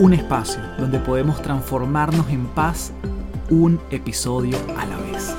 Un 0.00 0.14
espacio 0.14 0.62
donde 0.78 0.98
podemos 0.98 1.42
transformarnos 1.42 2.30
en 2.30 2.46
paz 2.46 2.90
un 3.50 3.78
episodio 3.90 4.56
a 4.78 4.86
la 4.86 4.96
vez. 4.96 5.36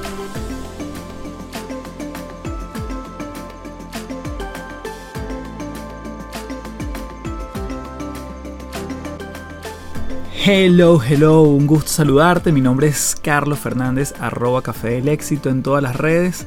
Hello, 10.45 11.01
hello, 11.01 11.41
un 11.41 11.65
gusto 11.65 11.89
saludarte. 11.89 12.51
Mi 12.51 12.61
nombre 12.61 12.85
es 12.85 13.17
Carlos 13.19 13.57
Fernández, 13.57 14.13
arroba 14.19 14.61
Café 14.61 14.89
del 14.89 15.07
Éxito 15.07 15.49
en 15.49 15.63
todas 15.63 15.81
las 15.81 15.95
redes. 15.95 16.45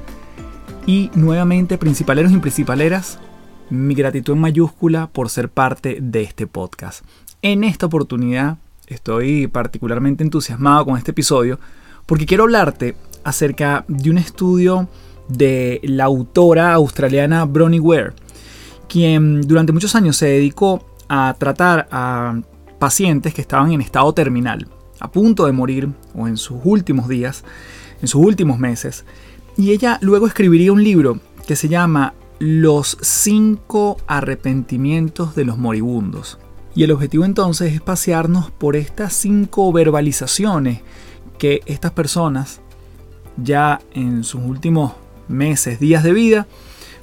Y 0.86 1.10
nuevamente, 1.16 1.78
principaleros 1.78 2.30
y 2.30 2.36
principaleras, 2.36 3.18
mi 3.70 3.96
gratitud 3.96 4.34
en 4.34 4.40
mayúscula 4.40 5.08
por 5.08 5.30
ser 5.30 5.48
parte 5.48 5.98
de 6.00 6.22
este 6.22 6.46
podcast. 6.46 7.04
En 7.44 7.62
esta 7.62 7.84
oportunidad 7.84 8.56
estoy 8.86 9.48
particularmente 9.48 10.24
entusiasmado 10.24 10.86
con 10.86 10.96
este 10.96 11.10
episodio 11.10 11.60
porque 12.06 12.24
quiero 12.24 12.44
hablarte 12.44 12.96
acerca 13.22 13.84
de 13.86 14.08
un 14.08 14.16
estudio 14.16 14.88
de 15.28 15.78
la 15.82 16.04
autora 16.04 16.72
australiana 16.72 17.44
Bronnie 17.44 17.80
Ware, 17.80 18.14
quien 18.88 19.42
durante 19.42 19.74
muchos 19.74 19.94
años 19.94 20.16
se 20.16 20.24
dedicó 20.24 20.86
a 21.10 21.36
tratar 21.38 21.86
a 21.90 22.40
pacientes 22.78 23.34
que 23.34 23.42
estaban 23.42 23.72
en 23.72 23.82
estado 23.82 24.14
terminal, 24.14 24.66
a 24.98 25.12
punto 25.12 25.44
de 25.44 25.52
morir 25.52 25.90
o 26.14 26.26
en 26.26 26.38
sus 26.38 26.56
últimos 26.64 27.08
días, 27.08 27.44
en 28.00 28.08
sus 28.08 28.24
últimos 28.24 28.58
meses, 28.58 29.04
y 29.58 29.72
ella 29.72 29.98
luego 30.00 30.26
escribiría 30.26 30.72
un 30.72 30.82
libro 30.82 31.20
que 31.46 31.56
se 31.56 31.68
llama 31.68 32.14
los 32.38 32.96
cinco 33.02 33.98
arrepentimientos 34.06 35.34
de 35.34 35.44
los 35.44 35.58
moribundos. 35.58 36.38
Y 36.74 36.82
el 36.82 36.90
objetivo 36.90 37.24
entonces 37.24 37.72
es 37.72 37.80
pasearnos 37.80 38.50
por 38.50 38.76
estas 38.76 39.12
cinco 39.12 39.72
verbalizaciones 39.72 40.80
que 41.38 41.62
estas 41.66 41.92
personas 41.92 42.60
ya 43.36 43.80
en 43.92 44.24
sus 44.24 44.42
últimos 44.42 44.92
meses, 45.28 45.78
días 45.80 46.02
de 46.02 46.12
vida, 46.12 46.46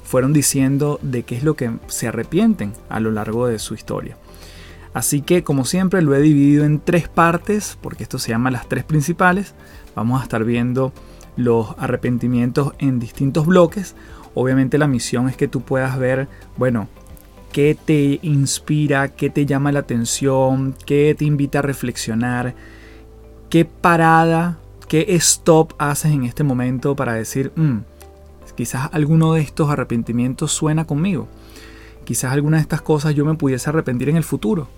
fueron 0.04 0.32
diciendo 0.32 0.98
de 1.02 1.22
qué 1.22 1.36
es 1.36 1.42
lo 1.42 1.54
que 1.54 1.70
se 1.86 2.08
arrepienten 2.08 2.72
a 2.90 3.00
lo 3.00 3.10
largo 3.10 3.46
de 3.46 3.58
su 3.58 3.74
historia. 3.74 4.16
Así 4.92 5.22
que 5.22 5.42
como 5.42 5.64
siempre 5.64 6.02
lo 6.02 6.14
he 6.14 6.20
dividido 6.20 6.64
en 6.64 6.78
tres 6.78 7.08
partes, 7.08 7.78
porque 7.80 8.02
esto 8.02 8.18
se 8.18 8.30
llama 8.30 8.50
las 8.50 8.68
tres 8.68 8.84
principales. 8.84 9.54
Vamos 9.94 10.20
a 10.20 10.24
estar 10.24 10.44
viendo 10.44 10.92
los 11.36 11.74
arrepentimientos 11.78 12.74
en 12.78 12.98
distintos 12.98 13.46
bloques. 13.46 13.94
Obviamente 14.34 14.76
la 14.76 14.86
misión 14.86 15.30
es 15.30 15.36
que 15.36 15.48
tú 15.48 15.62
puedas 15.62 15.98
ver, 15.98 16.28
bueno, 16.58 16.88
qué 17.52 17.76
te 17.76 18.18
inspira, 18.22 19.08
qué 19.08 19.30
te 19.30 19.46
llama 19.46 19.72
la 19.72 19.80
atención, 19.80 20.74
qué 20.86 21.14
te 21.16 21.24
invita 21.24 21.60
a 21.60 21.62
reflexionar, 21.62 22.54
qué 23.50 23.64
parada, 23.64 24.58
qué 24.88 25.14
stop 25.16 25.74
haces 25.78 26.12
en 26.12 26.24
este 26.24 26.42
momento 26.42 26.96
para 26.96 27.14
decir, 27.14 27.52
mm, 27.54 27.78
quizás 28.56 28.88
alguno 28.92 29.34
de 29.34 29.42
estos 29.42 29.70
arrepentimientos 29.70 30.52
suena 30.52 30.86
conmigo. 30.86 31.28
Quizás 32.04 32.32
alguna 32.32 32.56
de 32.56 32.62
estas 32.62 32.82
cosas 32.82 33.14
yo 33.14 33.24
me 33.24 33.34
pudiese 33.34 33.70
arrepentir 33.70 34.08
en 34.08 34.16
el 34.16 34.24
futuro. 34.24 34.68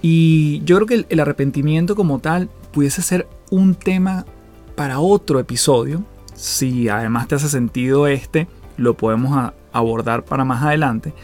Y 0.00 0.62
yo 0.64 0.76
creo 0.76 0.86
que 0.86 1.06
el 1.08 1.20
arrepentimiento 1.20 1.94
como 1.94 2.18
tal 2.18 2.48
pudiese 2.72 3.02
ser 3.02 3.28
un 3.50 3.74
tema 3.74 4.26
para 4.74 4.98
otro 4.98 5.38
episodio. 5.38 6.02
Si 6.34 6.88
además 6.88 7.28
te 7.28 7.36
hace 7.36 7.48
sentido 7.48 8.08
este, 8.08 8.48
lo 8.76 8.94
podemos 8.94 9.52
abordar 9.72 10.24
para 10.24 10.44
más 10.44 10.62
adelante. 10.62 11.14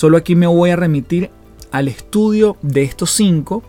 Solo 0.00 0.16
aquí 0.16 0.34
me 0.34 0.46
voy 0.46 0.70
a 0.70 0.76
remitir 0.76 1.28
al 1.72 1.86
estudio 1.86 2.56
de 2.62 2.84
estos 2.84 3.10
cinco 3.10 3.62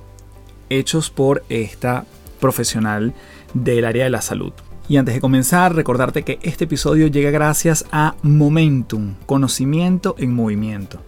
hechos 0.70 1.10
por 1.10 1.44
esta 1.50 2.06
profesional 2.40 3.14
del 3.54 3.84
área 3.84 4.06
de 4.06 4.12
la 4.12 4.22
salud. 4.22 4.54
Y 4.88 4.96
antes 4.96 5.14
de 5.14 5.20
comenzar, 5.20 5.76
recordarte 5.76 6.24
que 6.24 6.40
este 6.42 6.64
episodio 6.64 7.08
llega 7.08 7.32
gracias 7.32 7.84
a 7.92 8.16
Momentum, 8.24 9.16
conocimiento 9.26 10.16
en 10.20 10.34
movimiento. 10.34 11.02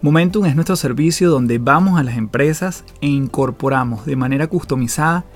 Momentum 0.00 0.46
es 0.46 0.54
nuestro 0.54 0.76
servicio 0.76 1.28
donde 1.28 1.58
vamos 1.58 2.00
a 2.00 2.02
las 2.02 2.16
empresas 2.16 2.84
e 3.02 3.06
incorporamos 3.06 4.06
de 4.06 4.16
manera 4.16 4.46
customizada 4.46 5.26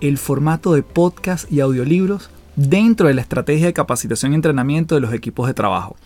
el 0.00 0.16
formato 0.16 0.74
de 0.74 0.84
podcast 0.84 1.50
y 1.50 1.58
audiolibros 1.58 2.30
dentro 2.54 3.08
de 3.08 3.14
la 3.14 3.22
estrategia 3.22 3.66
de 3.66 3.72
capacitación 3.72 4.30
y 4.30 4.36
entrenamiento 4.36 4.94
de 4.94 5.00
los 5.00 5.12
equipos 5.12 5.48
de 5.48 5.54
trabajo. 5.54 5.96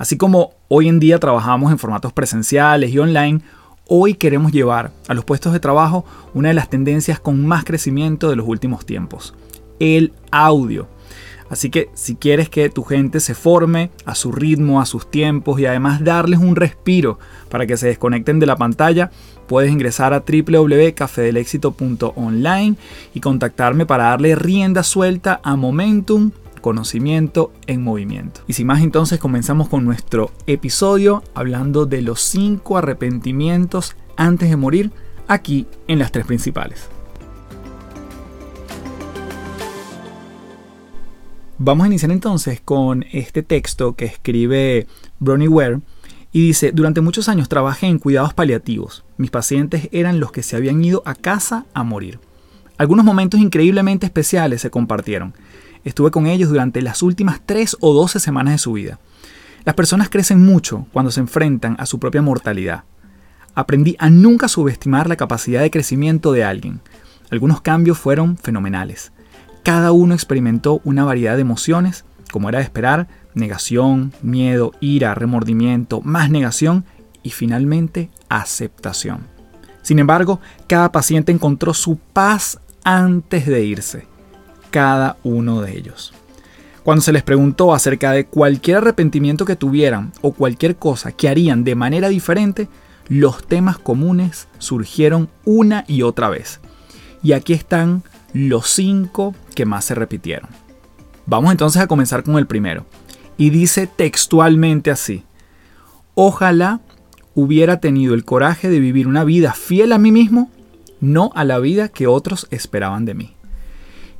Así 0.00 0.16
como 0.16 0.54
hoy 0.68 0.88
en 0.88 0.98
día 0.98 1.18
trabajamos 1.18 1.70
en 1.70 1.78
formatos 1.78 2.14
presenciales 2.14 2.90
y 2.90 2.98
online, 2.98 3.42
hoy 3.86 4.14
queremos 4.14 4.50
llevar 4.50 4.92
a 5.08 5.12
los 5.12 5.26
puestos 5.26 5.52
de 5.52 5.60
trabajo 5.60 6.06
una 6.32 6.48
de 6.48 6.54
las 6.54 6.70
tendencias 6.70 7.20
con 7.20 7.44
más 7.44 7.64
crecimiento 7.64 8.30
de 8.30 8.36
los 8.36 8.48
últimos 8.48 8.86
tiempos, 8.86 9.34
el 9.78 10.14
audio. 10.30 10.88
Así 11.50 11.68
que 11.68 11.90
si 11.92 12.14
quieres 12.14 12.48
que 12.48 12.70
tu 12.70 12.82
gente 12.82 13.20
se 13.20 13.34
forme 13.34 13.90
a 14.06 14.14
su 14.14 14.32
ritmo, 14.32 14.80
a 14.80 14.86
sus 14.86 15.10
tiempos 15.10 15.60
y 15.60 15.66
además 15.66 16.02
darles 16.02 16.40
un 16.40 16.56
respiro 16.56 17.18
para 17.50 17.66
que 17.66 17.76
se 17.76 17.88
desconecten 17.88 18.40
de 18.40 18.46
la 18.46 18.56
pantalla, 18.56 19.10
puedes 19.48 19.70
ingresar 19.70 20.14
a 20.14 20.24
www.cafedelexito.online 20.26 22.76
y 23.12 23.20
contactarme 23.20 23.84
para 23.84 24.04
darle 24.04 24.34
rienda 24.34 24.82
suelta 24.82 25.42
a 25.44 25.56
Momentum 25.56 26.30
conocimiento 26.60 27.52
en 27.66 27.82
movimiento. 27.82 28.42
Y 28.46 28.54
sin 28.54 28.66
más 28.66 28.82
entonces 28.82 29.18
comenzamos 29.18 29.68
con 29.68 29.84
nuestro 29.84 30.30
episodio 30.46 31.22
hablando 31.34 31.86
de 31.86 32.02
los 32.02 32.20
5 32.20 32.78
arrepentimientos 32.78 33.96
antes 34.16 34.50
de 34.50 34.56
morir 34.56 34.90
aquí 35.28 35.66
en 35.88 35.98
las 35.98 36.12
tres 36.12 36.26
principales. 36.26 36.88
Vamos 41.62 41.84
a 41.84 41.88
iniciar 41.88 42.10
entonces 42.10 42.60
con 42.60 43.04
este 43.12 43.42
texto 43.42 43.94
que 43.94 44.06
escribe 44.06 44.86
Bronnie 45.18 45.46
Ware 45.46 45.80
y 46.32 46.46
dice, 46.46 46.72
durante 46.72 47.00
muchos 47.00 47.28
años 47.28 47.48
trabajé 47.48 47.86
en 47.86 47.98
cuidados 47.98 48.32
paliativos. 48.32 49.04
Mis 49.18 49.30
pacientes 49.30 49.88
eran 49.92 50.20
los 50.20 50.32
que 50.32 50.42
se 50.42 50.56
habían 50.56 50.82
ido 50.82 51.02
a 51.04 51.14
casa 51.14 51.66
a 51.74 51.82
morir. 51.82 52.18
Algunos 52.78 53.04
momentos 53.04 53.40
increíblemente 53.40 54.06
especiales 54.06 54.62
se 54.62 54.70
compartieron. 54.70 55.34
Estuve 55.84 56.10
con 56.10 56.26
ellos 56.26 56.50
durante 56.50 56.82
las 56.82 57.02
últimas 57.02 57.40
3 57.44 57.78
o 57.80 57.94
12 57.94 58.20
semanas 58.20 58.54
de 58.54 58.58
su 58.58 58.72
vida. 58.72 58.98
Las 59.64 59.74
personas 59.74 60.08
crecen 60.08 60.44
mucho 60.44 60.86
cuando 60.92 61.10
se 61.10 61.20
enfrentan 61.20 61.76
a 61.78 61.86
su 61.86 61.98
propia 61.98 62.22
mortalidad. 62.22 62.84
Aprendí 63.54 63.96
a 63.98 64.10
nunca 64.10 64.48
subestimar 64.48 65.08
la 65.08 65.16
capacidad 65.16 65.60
de 65.60 65.70
crecimiento 65.70 66.32
de 66.32 66.44
alguien. 66.44 66.80
Algunos 67.30 67.60
cambios 67.60 67.98
fueron 67.98 68.36
fenomenales. 68.36 69.12
Cada 69.62 69.92
uno 69.92 70.14
experimentó 70.14 70.80
una 70.84 71.04
variedad 71.04 71.34
de 71.34 71.42
emociones, 71.42 72.04
como 72.32 72.48
era 72.48 72.58
de 72.58 72.64
esperar, 72.64 73.08
negación, 73.34 74.12
miedo, 74.22 74.72
ira, 74.80 75.14
remordimiento, 75.14 76.00
más 76.00 76.30
negación 76.30 76.84
y 77.22 77.30
finalmente 77.30 78.10
aceptación. 78.28 79.26
Sin 79.82 79.98
embargo, 79.98 80.40
cada 80.66 80.92
paciente 80.92 81.32
encontró 81.32 81.74
su 81.74 81.96
paz 81.96 82.60
antes 82.84 83.46
de 83.46 83.64
irse, 83.64 84.06
cada 84.70 85.16
uno 85.22 85.60
de 85.60 85.76
ellos. 85.76 86.12
Cuando 86.82 87.02
se 87.02 87.12
les 87.12 87.22
preguntó 87.22 87.74
acerca 87.74 88.12
de 88.12 88.24
cualquier 88.24 88.78
arrepentimiento 88.78 89.44
que 89.44 89.56
tuvieran 89.56 90.12
o 90.22 90.32
cualquier 90.32 90.76
cosa 90.76 91.12
que 91.12 91.28
harían 91.28 91.62
de 91.62 91.74
manera 91.74 92.08
diferente, 92.08 92.68
los 93.08 93.46
temas 93.46 93.78
comunes 93.78 94.48
surgieron 94.58 95.28
una 95.44 95.84
y 95.86 96.02
otra 96.02 96.30
vez. 96.30 96.60
Y 97.22 97.32
aquí 97.32 97.52
están 97.52 98.02
los 98.32 98.68
cinco 98.68 99.34
que 99.54 99.66
más 99.66 99.84
se 99.84 99.94
repitieron. 99.94 100.48
Vamos 101.26 101.52
entonces 101.52 101.82
a 101.82 101.86
comenzar 101.86 102.22
con 102.22 102.38
el 102.38 102.46
primero 102.46 102.86
y 103.36 103.50
dice 103.50 103.86
textualmente 103.86 104.90
así, 104.90 105.24
ojalá 106.14 106.80
hubiera 107.34 107.80
tenido 107.80 108.14
el 108.14 108.24
coraje 108.24 108.68
de 108.68 108.80
vivir 108.80 109.06
una 109.06 109.24
vida 109.24 109.52
fiel 109.52 109.92
a 109.92 109.98
mí 109.98 110.12
mismo, 110.12 110.50
no 111.00 111.30
a 111.34 111.44
la 111.44 111.58
vida 111.58 111.88
que 111.88 112.06
otros 112.06 112.46
esperaban 112.50 113.04
de 113.04 113.14
mí. 113.14 113.36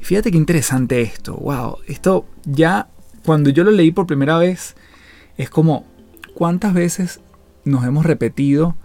Fíjate 0.01 0.31
qué 0.31 0.37
interesante 0.37 1.03
esto, 1.03 1.35
wow, 1.35 1.79
esto 1.87 2.27
ya 2.45 2.89
cuando 3.25 3.51
yo 3.51 3.65
lo 3.65 3.71
leí 3.71 3.93
por 3.93 4.07
primera 4.07 4.39
vez 4.39 4.77
es 5.37 5.51
como 5.51 5.85
cuántas 6.35 6.75
veces 6.75 7.21
nos 7.65 7.85
hemos 7.85 8.07
repetido 8.07 8.77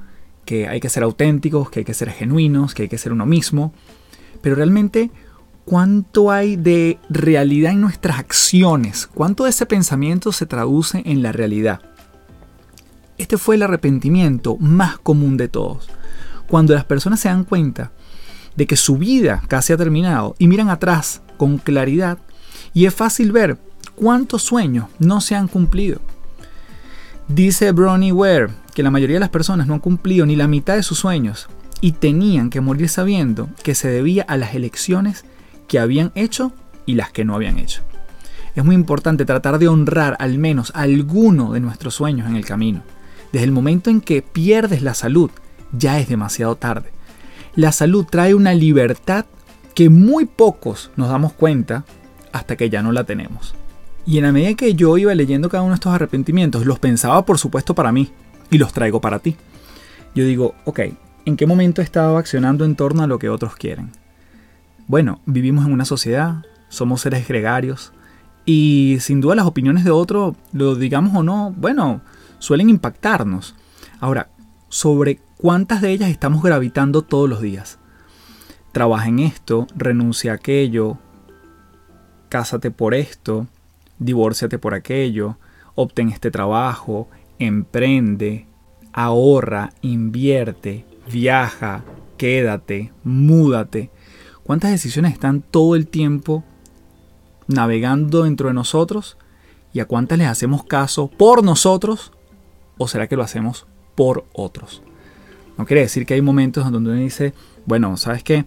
que 0.45 0.67
hay 0.67 0.79
que 0.79 0.89
ser 0.89 1.03
auténticos, 1.03 1.69
que 1.69 1.79
hay 1.79 1.85
que 1.85 1.93
ser 1.93 2.11
genuinos, 2.11 2.73
que 2.73 2.83
hay 2.83 2.89
que 2.89 2.97
ser 2.97 3.11
uno 3.11 3.25
mismo, 3.25 3.73
pero 4.41 4.55
realmente 4.55 5.09
cuánto 5.65 6.31
hay 6.31 6.55
de 6.55 6.99
realidad 7.09 7.71
en 7.71 7.81
nuestras 7.81 8.19
acciones, 8.19 9.07
cuánto 9.07 9.43
de 9.43 9.49
ese 9.49 9.65
pensamiento 9.65 10.31
se 10.31 10.45
traduce 10.45 11.01
en 11.05 11.23
la 11.23 11.31
realidad. 11.31 11.81
Este 13.17 13.37
fue 13.37 13.55
el 13.55 13.63
arrepentimiento 13.63 14.57
más 14.57 14.99
común 14.99 15.37
de 15.37 15.47
todos. 15.47 15.89
Cuando 16.47 16.75
las 16.75 16.85
personas 16.85 17.19
se 17.19 17.29
dan 17.29 17.43
cuenta 17.43 17.91
de 18.55 18.67
que 18.67 18.75
su 18.75 18.97
vida 18.97 19.41
casi 19.47 19.73
ha 19.73 19.77
terminado 19.77 20.35
y 20.39 20.47
miran 20.47 20.69
atrás 20.69 21.21
con 21.37 21.57
claridad 21.57 22.17
y 22.73 22.85
es 22.85 22.93
fácil 22.93 23.31
ver 23.31 23.57
cuántos 23.95 24.43
sueños 24.43 24.87
no 24.99 25.21
se 25.21 25.35
han 25.35 25.47
cumplido. 25.47 25.99
Dice 27.27 27.71
Bronnie 27.71 28.11
Ware 28.11 28.49
que 28.73 28.83
la 28.83 28.91
mayoría 28.91 29.15
de 29.15 29.21
las 29.21 29.29
personas 29.29 29.67
no 29.67 29.73
han 29.73 29.79
cumplido 29.79 30.25
ni 30.25 30.35
la 30.35 30.47
mitad 30.47 30.75
de 30.75 30.83
sus 30.83 30.99
sueños 30.99 31.47
y 31.81 31.93
tenían 31.93 32.49
que 32.49 32.61
morir 32.61 32.89
sabiendo 32.89 33.49
que 33.63 33.75
se 33.75 33.87
debía 33.87 34.23
a 34.27 34.37
las 34.37 34.53
elecciones 34.53 35.25
que 35.67 35.79
habían 35.79 36.11
hecho 36.15 36.53
y 36.85 36.95
las 36.95 37.11
que 37.11 37.25
no 37.25 37.35
habían 37.35 37.57
hecho. 37.57 37.81
Es 38.55 38.63
muy 38.63 38.75
importante 38.75 39.25
tratar 39.25 39.59
de 39.59 39.67
honrar 39.67 40.15
al 40.19 40.37
menos 40.37 40.71
alguno 40.75 41.51
de 41.51 41.59
nuestros 41.59 41.95
sueños 41.95 42.27
en 42.27 42.35
el 42.35 42.45
camino. 42.45 42.83
Desde 43.31 43.45
el 43.45 43.51
momento 43.51 43.89
en 43.89 43.99
que 43.99 44.21
pierdes 44.21 44.81
la 44.81 44.93
salud, 44.93 45.29
ya 45.73 45.99
es 45.99 46.07
demasiado 46.07 46.55
tarde. 46.55 46.94
La 47.55 47.71
salud 47.71 48.05
trae 48.05 48.35
una 48.35 48.53
libertad 48.53 49.25
que 49.73 49.89
muy 49.89 50.25
pocos 50.25 50.91
nos 50.97 51.07
damos 51.07 51.31
cuenta 51.31 51.85
hasta 52.33 52.57
que 52.57 52.69
ya 52.69 52.81
no 52.81 52.91
la 52.91 53.05
tenemos. 53.05 53.55
Y 54.05 54.17
en 54.17 54.25
la 54.25 54.33
medida 54.33 54.55
que 54.55 54.75
yo 54.75 54.97
iba 54.97 55.15
leyendo 55.15 55.49
cada 55.49 55.63
uno 55.63 55.71
de 55.71 55.75
estos 55.75 55.93
arrepentimientos, 55.93 56.65
los 56.65 56.79
pensaba 56.79 57.25
por 57.25 57.39
supuesto 57.39 57.73
para 57.73 57.93
mí 57.93 58.11
y 58.51 58.57
los 58.57 58.73
traigo 58.73 58.99
para 58.99 59.19
ti. 59.19 59.37
Yo 60.13 60.25
digo, 60.25 60.53
ok, 60.65 60.81
¿en 61.25 61.37
qué 61.37 61.45
momento 61.45 61.81
he 61.81 61.83
estado 61.85 62.17
accionando 62.17 62.65
en 62.65 62.75
torno 62.75 63.03
a 63.03 63.07
lo 63.07 63.19
que 63.19 63.29
otros 63.29 63.55
quieren? 63.55 63.91
Bueno, 64.87 65.21
vivimos 65.25 65.65
en 65.65 65.71
una 65.71 65.85
sociedad, 65.85 66.43
somos 66.67 67.01
seres 67.01 67.25
gregarios 67.25 67.93
y 68.45 68.97
sin 68.99 69.21
duda 69.21 69.35
las 69.35 69.45
opiniones 69.45 69.85
de 69.85 69.91
otro, 69.91 70.35
lo 70.51 70.75
digamos 70.75 71.15
o 71.15 71.23
no, 71.23 71.53
bueno, 71.57 72.01
suelen 72.39 72.69
impactarnos. 72.69 73.55
Ahora, 73.99 74.29
sobre 74.69 75.19
cuántas 75.37 75.81
de 75.81 75.91
ellas 75.91 76.09
estamos 76.09 76.43
gravitando 76.43 77.01
todos 77.01 77.29
los 77.29 77.41
días. 77.41 77.79
Trabaja 78.71 79.07
en 79.07 79.19
esto, 79.19 79.67
renuncia 79.75 80.33
a 80.33 80.35
aquello, 80.35 80.97
cásate 82.29 82.71
por 82.71 82.93
esto, 82.93 83.47
divórciate 83.99 84.59
por 84.59 84.73
aquello, 84.73 85.37
obtén 85.75 86.09
este 86.09 86.31
trabajo, 86.31 87.07
emprende, 87.39 88.47
ahorra, 88.93 89.73
invierte, 89.81 90.85
viaja, 91.11 91.83
quédate, 92.17 92.91
múdate. 93.03 93.91
¿Cuántas 94.43 94.71
decisiones 94.71 95.13
están 95.13 95.41
todo 95.41 95.75
el 95.75 95.87
tiempo 95.87 96.43
navegando 97.47 98.23
dentro 98.23 98.47
de 98.47 98.53
nosotros? 98.53 99.17
¿Y 99.73 99.79
a 99.79 99.85
cuántas 99.85 100.17
les 100.17 100.27
hacemos 100.27 100.63
caso 100.63 101.09
por 101.09 101.43
nosotros? 101.43 102.11
¿O 102.77 102.87
será 102.87 103.07
que 103.07 103.15
lo 103.15 103.23
hacemos 103.23 103.67
por 103.95 104.25
otros? 104.33 104.84
No 105.57 105.65
quiere 105.65 105.81
decir 105.81 106.05
que 106.05 106.13
hay 106.13 106.21
momentos 106.21 106.69
donde 106.69 106.91
uno 106.91 106.99
dice, 106.99 107.33
bueno, 107.65 107.95
¿sabes 107.97 108.23
qué? 108.23 108.45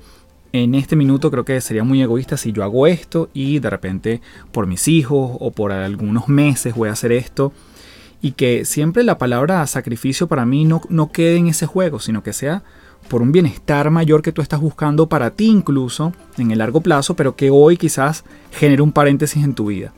en 0.53 0.75
este 0.75 0.97
minuto 0.97 1.31
creo 1.31 1.45
que 1.45 1.61
sería 1.61 1.85
muy 1.85 2.03
egoísta 2.03 2.37
si 2.37 2.53
yo 2.53 2.65
hago 2.65 2.87
esto 2.87 3.29
y 3.35 3.59
de 3.59 3.71
repente 3.71 4.21
por 4.53 4.67
mis 4.67 4.89
hijos 4.89 5.37
o 5.41 5.51
por 5.51 5.73
algunos 5.73 6.29
meses 6.29 6.75
voy 6.75 6.89
a 6.89 6.93
hacer 6.93 7.13
esto. 7.13 7.53
Y 8.21 8.33
que 8.33 8.65
siempre 8.65 9.05
la 9.05 9.19
palabra 9.19 9.65
sacrificio 9.67 10.27
para 10.27 10.45
mí 10.45 10.65
no, 10.65 10.81
no 10.89 11.13
quede 11.13 11.37
en 11.37 11.47
ese 11.47 11.67
juego, 11.67 12.01
sino 12.01 12.23
que 12.23 12.33
sea 12.33 12.65
por 13.09 13.23
un 13.23 13.31
bienestar 13.31 13.91
mayor 13.91 14.23
que 14.23 14.33
tú 14.33 14.43
estás 14.43 14.61
buscando 14.61 15.09
para 15.09 15.31
ti 15.31 15.47
incluso 15.47 16.13
en 16.37 16.51
el 16.51 16.59
largo 16.59 16.81
plazo, 16.81 17.15
pero 17.15 17.37
que 17.37 17.51
hoy 17.51 17.77
quizás 17.77 18.25
genere 18.51 18.83
un 18.83 18.91
paréntesis 18.91 19.45
en 19.45 19.55
tu 19.55 19.67
vida. 19.67 19.93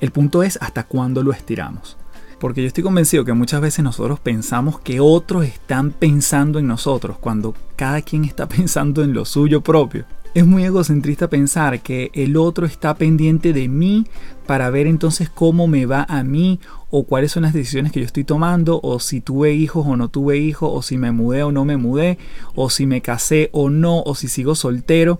El 0.00 0.12
punto 0.12 0.42
es 0.42 0.58
hasta 0.62 0.84
cuándo 0.84 1.22
lo 1.22 1.32
estiramos. 1.32 1.98
Porque 2.38 2.62
yo 2.62 2.68
estoy 2.68 2.84
convencido 2.84 3.24
que 3.24 3.32
muchas 3.32 3.60
veces 3.60 3.84
nosotros 3.84 4.20
pensamos 4.20 4.78
que 4.78 5.00
otros 5.00 5.44
están 5.44 5.90
pensando 5.90 6.58
en 6.58 6.68
nosotros 6.68 7.16
cuando 7.18 7.54
cada 7.76 8.02
quien 8.02 8.24
está 8.24 8.48
pensando 8.48 9.02
en 9.02 9.12
lo 9.12 9.24
suyo 9.24 9.60
propio. 9.60 10.04
Es 10.34 10.46
muy 10.46 10.62
egocentrista 10.64 11.28
pensar 11.28 11.80
que 11.80 12.10
el 12.12 12.36
otro 12.36 12.66
está 12.66 12.94
pendiente 12.94 13.52
de 13.52 13.66
mí 13.66 14.06
para 14.46 14.70
ver 14.70 14.86
entonces 14.86 15.30
cómo 15.30 15.66
me 15.66 15.86
va 15.86 16.06
a 16.08 16.22
mí 16.22 16.60
o 16.90 17.04
cuáles 17.04 17.32
son 17.32 17.42
las 17.42 17.54
decisiones 17.54 17.92
que 17.92 18.00
yo 18.00 18.06
estoy 18.06 18.24
tomando 18.24 18.78
o 18.82 19.00
si 19.00 19.20
tuve 19.20 19.54
hijos 19.54 19.86
o 19.86 19.96
no 19.96 20.08
tuve 20.08 20.38
hijos 20.38 20.70
o 20.72 20.82
si 20.82 20.96
me 20.96 21.12
mudé 21.12 21.42
o 21.42 21.50
no 21.50 21.64
me 21.64 21.76
mudé 21.76 22.18
o 22.54 22.70
si 22.70 22.86
me 22.86 23.00
casé 23.00 23.48
o 23.52 23.68
no 23.70 24.02
o 24.02 24.14
si 24.14 24.28
sigo 24.28 24.54
soltero. 24.54 25.18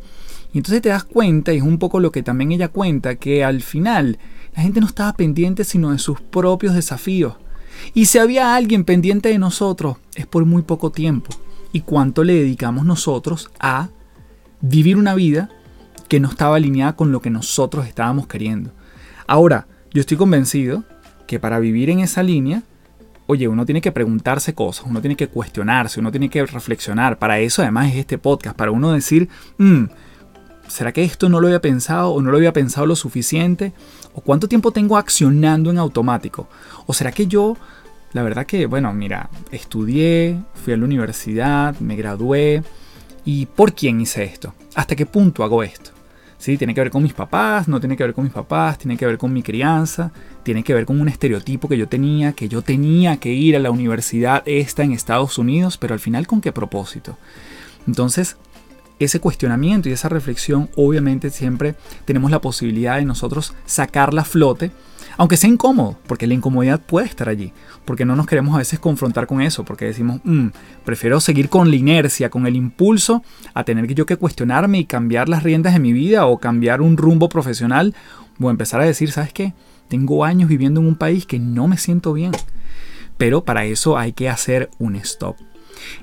Y 0.53 0.59
entonces 0.59 0.83
te 0.83 0.91
das 0.91 1.05
cuenta, 1.05 1.53
y 1.53 1.59
es 1.59 1.63
un 1.63 1.79
poco 1.79 2.01
lo 2.01 2.13
que 2.13 2.23
también 2.23 2.53
ella 2.53 2.69
cuenta, 2.69 3.17
que 3.17 3.45
al 3.45 3.61
final 3.63 4.19
la 4.59 4.65
gente 4.65 4.81
no 4.81 4.89
estaba 4.89 5.13
pendiente 5.13 5.63
sino 5.63 5.93
de 5.93 5.99
sus 5.99 6.21
propios 6.21 6.75
desafíos. 6.75 7.37
Y 7.95 8.07
si 8.07 8.19
había 8.19 8.57
alguien 8.57 8.83
pendiente 8.83 9.29
de 9.29 9.39
nosotros, 9.39 9.99
es 10.17 10.27
por 10.27 10.45
muy 10.47 10.63
poco 10.63 10.91
tiempo. 10.91 11.31
Y 11.73 11.83
cuánto 11.83 12.25
le 12.25 12.35
dedicamos 12.35 12.85
nosotros 12.85 13.53
a 13.61 13.91
vivir 14.61 14.97
una 14.97 15.15
vida 15.15 15.49
que 16.09 16.19
no 16.19 16.29
estaba 16.29 16.57
alineada 16.57 16.97
con 16.97 17.13
lo 17.13 17.23
que 17.23 17.31
nosotros 17.31 17.87
estábamos 17.87 18.27
queriendo. 18.27 18.73
Ahora, 19.29 19.69
yo 19.93 20.01
estoy 20.01 20.17
convencido 20.17 20.83
que 21.29 21.39
para 21.39 21.61
vivir 21.61 21.89
en 21.89 22.01
esa 22.01 22.25
línea, 22.25 22.65
oye, 23.29 23.47
uno 23.47 23.65
tiene 23.65 23.81
que 23.81 23.93
preguntarse 23.93 24.55
cosas, 24.55 24.87
uno 24.89 25.01
tiene 25.01 25.15
que 25.15 25.29
cuestionarse, 25.29 26.01
uno 26.01 26.11
tiene 26.11 26.31
que 26.31 26.45
reflexionar. 26.45 27.21
Para 27.21 27.39
eso 27.39 27.63
además 27.63 27.93
es 27.93 27.99
este 27.99 28.19
podcast, 28.19 28.57
para 28.57 28.73
uno 28.73 28.91
decir, 28.91 29.29
mm, 29.59 29.85
¿será 30.69 30.93
que 30.93 31.05
esto 31.05 31.29
no 31.29 31.41
lo 31.41 31.49
había 31.49 31.61
pensado 31.61 32.11
o 32.11 32.23
no 32.23 32.31
lo 32.31 32.37
había 32.37 32.53
pensado 32.53 32.87
lo 32.87 32.97
suficiente? 32.97 33.73
¿O 34.15 34.21
cuánto 34.21 34.49
tiempo 34.49 34.71
tengo 34.71 34.97
accionando 34.97 35.71
en 35.71 35.79
automático? 35.79 36.49
¿O 36.87 36.93
será 36.93 37.13
que 37.13 37.27
yo, 37.27 37.57
la 38.13 38.23
verdad 38.23 38.47
que, 38.47 38.67
bueno, 38.67 38.93
mira, 38.93 39.31
estudié, 39.51 40.39
fui 40.55 40.73
a 40.73 40.77
la 40.77 40.85
universidad, 40.85 41.79
me 41.81 41.97
gradué, 41.97 42.63
¿y 43.25 43.47
por 43.47 43.75
quién 43.75 44.01
hice 44.01 44.25
esto? 44.25 44.55
¿Hasta 44.75 44.97
qué 44.97 45.07
punto 45.07 45.45
hago 45.45 45.63
esto? 45.63 45.91
¿Sí? 46.39 46.57
Tiene 46.57 46.73
que 46.73 46.81
ver 46.81 46.91
con 46.91 47.03
mis 47.03 47.15
papás, 47.15 47.67
no 47.67 47.81
tiene 47.81 47.97
que 47.97 48.05
ver 48.05 48.15
con 48.15 48.25
mis 48.25 48.33
papás, 48.33 48.79
tiene 48.79 48.97
que 48.97 49.05
ver 49.05 49.19
con 49.19 49.33
mi 49.33 49.43
crianza, 49.43 50.13
tiene 50.45 50.63
que 50.63 50.73
ver 50.73 50.87
con 50.87 51.01
un 51.01 51.09
estereotipo 51.09 51.69
que 51.69 51.77
yo 51.77 51.89
tenía, 51.89 52.33
que 52.33 52.49
yo 52.49 52.63
tenía 52.63 53.17
que 53.17 53.33
ir 53.33 53.57
a 53.57 53.59
la 53.59 53.73
universidad 53.73 54.45
esta 54.47 54.85
en 54.85 54.93
Estados 54.93 55.37
Unidos, 55.37 55.79
pero 55.79 55.95
al 55.95 56.01
final 56.01 56.29
con 56.29 56.41
qué 56.41 56.53
propósito. 56.53 57.19
Entonces, 57.89 58.37
ese 58.99 59.21
cuestionamiento 59.21 59.89
y 59.89 59.93
esa 59.93 60.09
reflexión, 60.09 60.69
obviamente 60.77 61.31
siempre 61.31 61.75
tenemos 62.05 62.31
la 62.31 62.41
posibilidad 62.41 62.97
de 62.97 63.05
nosotros 63.05 63.55
sacarla 63.67 64.23
a 64.23 64.25
flote, 64.25 64.73
aunque 65.17 65.37
sea 65.37 65.51
incómodo, 65.51 65.99
porque 66.07 66.27
la 66.27 66.35
incomodidad 66.35 66.81
puede 66.81 67.07
estar 67.07 67.29
allí, 67.29 67.53
porque 67.85 68.05
no 68.05 68.17
nos 68.17 68.27
queremos 68.27 68.55
a 68.55 68.59
veces 68.59 68.79
confrontar 68.79 69.27
con 69.27 69.41
eso, 69.41 69.65
porque 69.65 69.85
decimos, 69.85 70.21
mm, 70.25 70.49
prefiero 70.85 71.21
seguir 71.21 71.49
con 71.49 71.71
la 71.71 71.77
inercia, 71.77 72.31
con 72.31 72.47
el 72.47 72.57
impulso, 72.57 73.23
a 73.55 73.65
tener 73.65 73.87
que 73.87 73.95
yo 73.95 74.07
que 74.07 74.17
cuestionarme 74.17 74.79
y 74.79 74.85
cambiar 74.85 75.29
las 75.29 75.43
riendas 75.43 75.73
de 75.73 75.81
mi 75.81 75.93
vida 75.93 76.27
o 76.27 76.39
cambiar 76.39 76.81
un 76.81 76.97
rumbo 76.97 77.29
profesional, 77.29 77.95
o 78.41 78.51
empezar 78.51 78.81
a 78.81 78.85
decir, 78.85 79.11
¿sabes 79.11 79.33
qué? 79.33 79.55
Tengo 79.89 80.25
años 80.25 80.49
viviendo 80.49 80.81
en 80.81 80.87
un 80.87 80.95
país 80.95 81.27
que 81.27 81.39
no 81.39 81.67
me 81.67 81.79
siento 81.79 82.13
bien. 82.13 82.33
Pero 83.17 83.43
para 83.43 83.65
eso 83.65 83.99
hay 83.99 84.13
que 84.13 84.29
hacer 84.29 84.71
un 84.79 84.95
stop. 84.95 85.37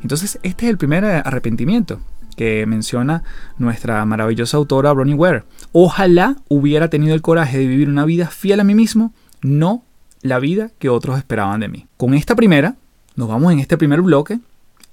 Entonces, 0.02 0.40
este 0.44 0.66
es 0.66 0.72
el 0.72 0.78
primer 0.78 1.06
arrepentimiento 1.06 2.02
que 2.36 2.66
menciona 2.66 3.24
nuestra 3.58 4.04
maravillosa 4.06 4.58
autora 4.58 4.94
Bronnie 4.94 5.16
Ware. 5.16 5.44
Ojalá 5.72 6.38
hubiera 6.48 6.90
tenido 6.90 7.16
el 7.16 7.22
coraje 7.22 7.58
de 7.58 7.68
vivir 7.68 7.90
una 7.90 8.06
vida 8.06 8.28
fiel 8.28 8.60
a 8.60 8.64
mí 8.64 8.76
mismo, 8.76 9.14
no 9.42 9.84
la 10.22 10.40
vida 10.40 10.72
que 10.80 10.90
otros 10.90 11.18
esperaban 11.18 11.60
de 11.60 11.68
mí. 11.68 11.88
Con 11.98 12.14
esta 12.14 12.36
primera, 12.36 12.76
nos 13.16 13.28
vamos 13.28 13.54
en 13.54 13.60
este 13.60 13.78
primer 13.78 14.02
bloque 14.02 14.40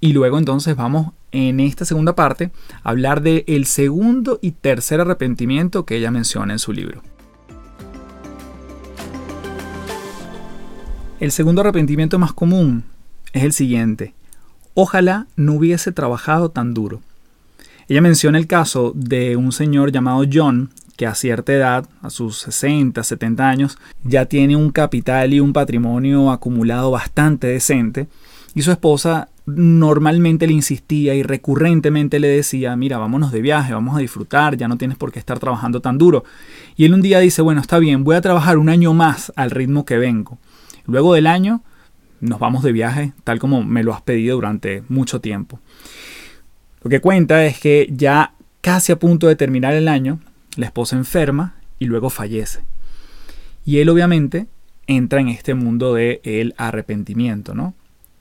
y 0.01 0.13
luego 0.13 0.39
entonces 0.39 0.77
vamos 0.77 1.13
en 1.33 1.61
esta 1.61 1.85
segunda 1.85 2.15
parte 2.15 2.51
a 2.83 2.91
hablar 2.91 3.23
del 3.23 3.45
el 3.47 3.67
segundo 3.67 4.39
y 4.43 4.53
tercer 4.53 5.01
arrepentimiento 5.01 5.85
que 5.85 5.97
ella 5.97 6.11
menciona 6.11 6.53
en 6.53 6.59
su 6.59 6.73
libro. 6.73 7.03
El 11.21 11.31
segundo 11.31 11.61
arrepentimiento 11.61 12.19
más 12.19 12.33
común 12.33 12.85
es 13.33 13.45
el 13.45 13.53
siguiente. 13.53 14.15
Ojalá 14.75 15.29
no 15.37 15.55
hubiese 15.55 15.93
trabajado 15.93 16.51
tan 16.51 16.75
duro. 16.75 17.01
Ella 17.89 18.01
menciona 18.01 18.39
el 18.39 18.47
caso 18.47 18.93
de 18.95 19.37
un 19.37 19.53
señor 19.53 19.93
llamado 19.93 20.25
John, 20.31 20.71
que 20.97 21.07
a 21.07 21.15
cierta 21.15 21.53
edad, 21.53 21.89
a 22.01 22.11
sus 22.11 22.39
60, 22.39 23.03
70 23.03 23.49
años, 23.49 23.79
ya 24.05 24.27
tiene 24.27 24.57
un 24.57 24.71
capital 24.71 25.33
y 25.35 25.41
un 25.41 25.53
patrimonio 25.53 26.31
acumulado 26.31 26.91
bastante 26.91 27.47
decente, 27.47 28.09
y 28.55 28.63
su 28.63 28.71
esposa 28.71 29.29
normalmente 29.47 30.47
le 30.47 30.53
insistía 30.53 31.15
y 31.15 31.23
recurrentemente 31.23 32.21
le 32.21 32.29
decía, 32.29 32.77
mira, 32.77 32.99
vámonos 32.99 33.33
de 33.33 33.41
viaje, 33.41 33.73
vamos 33.73 33.97
a 33.97 34.01
disfrutar, 34.01 34.57
ya 34.57 34.69
no 34.69 34.77
tienes 34.77 34.97
por 34.97 35.11
qué 35.11 35.19
estar 35.19 35.39
trabajando 35.39 35.81
tan 35.81 35.99
duro. 35.99 36.25
Y 36.77 36.85
él 36.85 36.95
un 36.95 37.03
día 37.03 37.19
dice, 37.19 37.43
bueno, 37.43 37.61
está 37.61 37.79
bien, 37.79 38.05
voy 38.05 38.17
a 38.17 38.21
trabajar 38.21 38.59
un 38.59 38.69
año 38.69 38.95
más 38.95 39.33
al 39.35 39.51
ritmo 39.51 39.85
que 39.85 39.99
vengo. 39.99 40.39
Luego 40.87 41.15
del 41.15 41.27
año 41.27 41.63
nos 42.21 42.39
vamos 42.39 42.63
de 42.63 42.73
viaje 42.73 43.13
tal 43.25 43.41
como 43.41 43.65
me 43.65 43.83
lo 43.83 43.93
has 43.95 44.03
pedido 44.03 44.37
durante 44.37 44.85
mucho 44.89 45.21
tiempo. 45.21 45.59
Lo 46.83 46.91
que 46.91 47.01
cuenta 47.01 47.45
es 47.45 47.59
que 47.59 47.89
ya 47.91 48.35
casi 48.61 48.93
a 48.93 48.99
punto 48.99 49.29
de 49.29 49.37
terminar 49.37 49.75
el 49.75 49.89
año, 49.89 50.21
la 50.57 50.67
esposa 50.67 50.97
enferma 50.97 51.57
y 51.79 51.87
luego 51.87 52.11
fallece. 52.11 52.61
Y 53.65 53.79
él 53.79 53.89
obviamente 53.89 54.47
entra 54.87 55.21
en 55.21 55.29
este 55.29 55.55
mundo 55.55 55.95
de 55.95 56.21
el 56.25 56.55
arrepentimiento, 56.57 57.55
¿no? 57.55 57.75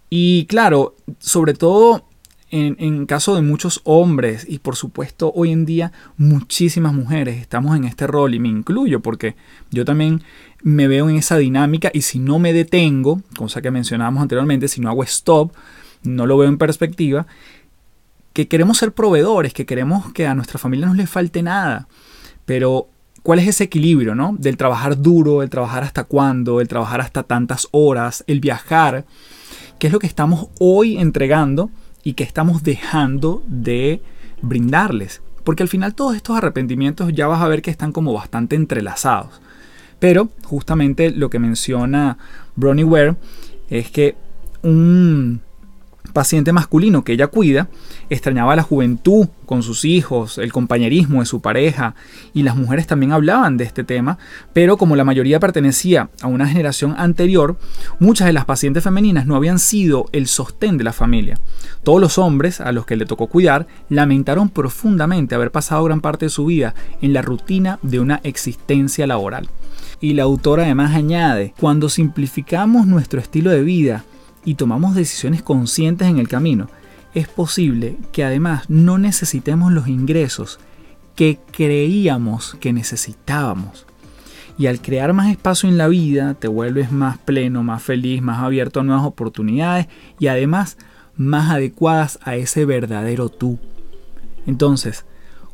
Y 0.10 0.46
claro, 0.46 0.96
sobre 1.20 1.54
todo 1.54 2.06
en, 2.50 2.76
en, 2.80 3.06
caso 3.06 3.34
de 3.34 3.42
muchos 3.42 3.80
hombres 3.86 4.46
y 4.48 4.60
por 4.60 4.76
supuesto 4.76 5.32
hoy 5.34 5.52
en 5.52 5.66
día 5.66 5.94
muchísimas 6.18 6.94
mujeres 6.94 7.40
estamos 7.40 7.78
en 7.78 7.86
este 7.86 8.08
rol 8.08 8.36
y 8.36 8.40
me 8.40 8.50
incluyo 8.50 9.00
porque 9.00 9.36
yo 9.70 9.86
también 9.86 10.22
me 10.62 10.90
veo 10.90 11.10
en 11.10 11.16
esa 11.16 11.38
dinámica 11.38 11.92
y 11.94 12.02
si 12.02 12.20
no 12.20 12.40
me 12.40 12.52
detengo, 12.52 13.22
cosa 13.38 13.62
que 13.62 13.72
mencionábamos 13.72 14.22
anteriormente, 14.22 14.68
si 14.68 14.82
no 14.82 14.90
hago 14.90 15.04
stop, 15.04 15.54
no 16.04 16.26
lo 16.26 16.38
veo 16.38 16.50
en 16.50 16.58
perspectiva, 16.58 17.26
que 18.34 18.48
queremos 18.48 18.78
ser 18.78 18.94
proveedores, 18.94 19.54
que 19.54 19.66
queremos 19.66 20.12
que 20.14 20.28
a 20.28 20.36
nuestra 20.36 20.60
familia 20.60 20.88
no 20.88 20.94
le 20.94 21.08
falte 21.08 21.44
nada, 21.44 21.88
pero 22.46 22.88
¿cuál 23.24 23.40
es 23.40 23.48
ese 23.48 23.66
equilibrio, 23.66 24.16
no? 24.16 24.36
Del 24.38 24.58
trabajar 24.58 25.02
duro, 25.02 25.44
el 25.44 25.50
trabajar 25.50 25.84
hasta 25.84 26.04
cuándo, 26.04 26.62
el 26.62 26.68
trabajar 26.68 27.02
hasta 27.02 27.24
tantas 27.24 27.68
horas, 27.72 28.24
el 28.28 28.40
viajar, 28.40 29.06
¿qué 29.80 29.88
es 29.88 29.94
lo 29.94 30.00
que 30.00 30.08
estamos 30.08 30.48
hoy 30.60 30.98
entregando? 30.98 31.70
y 32.04 32.14
que 32.14 32.24
estamos 32.24 32.64
dejando 32.64 33.44
de 33.48 34.02
brindarles. 34.42 35.22
Porque 35.44 35.64
al 35.64 35.70
final 35.70 35.96
todos 35.96 36.16
estos 36.16 36.38
arrepentimientos 36.38 37.14
ya 37.14 37.28
vas 37.28 37.42
a 37.42 37.48
ver 37.48 37.62
que 37.62 37.72
están 37.72 37.92
como 37.92 38.14
bastante 38.14 38.56
entrelazados. 38.56 39.42
Pero 40.00 40.30
justamente 40.44 41.12
lo 41.12 41.30
que 41.30 41.40
menciona 41.40 42.18
Bronnie 42.56 42.84
Ware 42.84 43.16
es 43.70 43.92
que 43.92 44.16
un 44.64 45.42
paciente 46.14 46.52
masculino 46.52 47.04
que 47.04 47.14
ella 47.14 47.28
cuida 47.28 47.70
extrañaba 48.10 48.56
la 48.56 48.64
juventud 48.64 49.28
con 49.46 49.64
sus 49.64 49.86
hijos, 49.86 50.38
el 50.38 50.52
compañerismo 50.52 51.20
de 51.20 51.26
su 51.26 51.42
pareja 51.42 51.96
y 52.34 52.44
las 52.44 52.56
mujeres 52.56 52.88
también 52.88 53.12
hablaban 53.12 53.58
de 53.58 53.66
este 53.66 53.84
tema, 53.84 54.18
pero 54.54 54.78
como 54.78 54.96
la 54.96 55.04
mayoría 55.04 55.40
pertenecía 55.40 56.10
a 56.22 56.28
una 56.28 56.48
generación 56.48 56.96
anterior, 56.98 57.58
muchas 58.00 58.28
de 58.28 58.34
las 58.34 58.46
pacientes 58.46 58.84
femeninas 58.84 59.26
no 59.26 59.36
habían 59.36 59.60
sido 59.60 60.06
el 60.12 60.28
sostén 60.28 60.78
de 60.78 60.84
la 60.84 60.94
familia. 60.94 61.38
Todos 61.84 62.00
los 62.00 62.18
hombres 62.18 62.62
a 62.62 62.72
los 62.72 62.86
que 62.86 62.96
le 62.96 63.06
tocó 63.06 63.28
cuidar 63.28 63.68
lamentaron 63.90 64.50
profundamente 64.50 65.36
haber 65.36 65.52
pasado 65.52 65.84
gran 65.84 66.02
parte 66.02 66.26
de 66.26 66.30
su 66.30 66.46
vida 66.46 66.74
en 67.02 67.14
la 67.14 67.22
rutina 67.22 67.80
de 67.82 68.00
una 68.00 68.22
existencia 68.24 69.08
laboral. 69.08 69.50
Y 70.00 70.14
la 70.14 70.24
autora 70.24 70.64
además 70.64 70.96
añade, 70.96 71.54
cuando 71.60 71.90
simplificamos 71.90 72.88
nuestro 72.88 73.20
estilo 73.20 73.52
de 73.52 73.64
vida, 73.64 74.04
y 74.44 74.56
tomamos 74.56 74.96
decisiones 74.96 75.42
conscientes 75.42 76.08
en 76.08 76.18
el 76.18 76.28
camino, 76.28 76.68
es 77.14 77.28
posible 77.28 77.98
que 78.12 78.24
además 78.24 78.70
no 78.70 78.98
necesitemos 78.98 79.72
los 79.72 79.88
ingresos 79.88 80.60
que 81.16 81.40
creíamos 81.52 82.56
que 82.60 82.74
necesitábamos. 82.74 83.86
Y 84.58 84.68
al 84.68 84.82
crear 84.82 85.14
más 85.14 85.30
espacio 85.30 85.68
en 85.70 85.78
la 85.78 85.88
vida, 85.88 86.36
te 86.36 86.48
vuelves 86.48 86.92
más 86.92 87.18
pleno, 87.18 87.64
más 87.64 87.82
feliz, 87.84 88.22
más 88.22 88.40
abierto 88.40 88.80
a 88.80 88.84
nuevas 88.84 89.06
oportunidades 89.06 89.88
y 90.20 90.28
además 90.28 90.78
más 91.16 91.52
adecuadas 91.52 92.20
a 92.24 92.36
ese 92.36 92.66
verdadero 92.66 93.30
tú. 93.30 93.60
Entonces, 94.46 95.06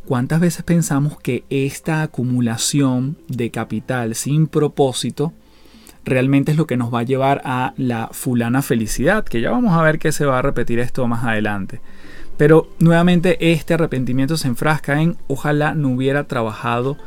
¿cuántas 0.06 0.40
veces 0.40 0.64
pensamos 0.64 1.20
que 1.20 1.44
esta 1.50 2.02
acumulación 2.02 3.18
de 3.28 3.52
capital 3.52 4.16
sin 4.16 4.48
propósito 4.48 5.34
realmente 6.08 6.52
es 6.52 6.58
lo 6.58 6.68
que 6.68 6.78
nos 6.78 6.94
va 6.94 7.00
a 7.00 7.04
llevar 7.04 7.42
a 7.46 7.74
la 7.78 8.10
fulana 8.12 8.62
felicidad, 8.62 9.26
que 9.26 9.42
ya 9.42 9.52
vamos 9.52 9.74
a 9.74 9.82
ver 9.84 10.00
que 10.00 10.12
se 10.12 10.26
va 10.26 10.40
a 10.40 10.42
repetir 10.42 10.80
esto 10.80 11.08
más 11.08 11.24
adelante. 11.24 11.82
Pero 12.38 12.70
nuevamente 12.80 13.52
este 13.52 13.74
arrepentimiento 13.74 14.38
se 14.38 14.48
enfrasca 14.48 15.02
en 15.02 15.18
ojalá 15.28 15.74
no 15.74 15.90
hubiera 15.90 16.26
trabajado 16.26 16.98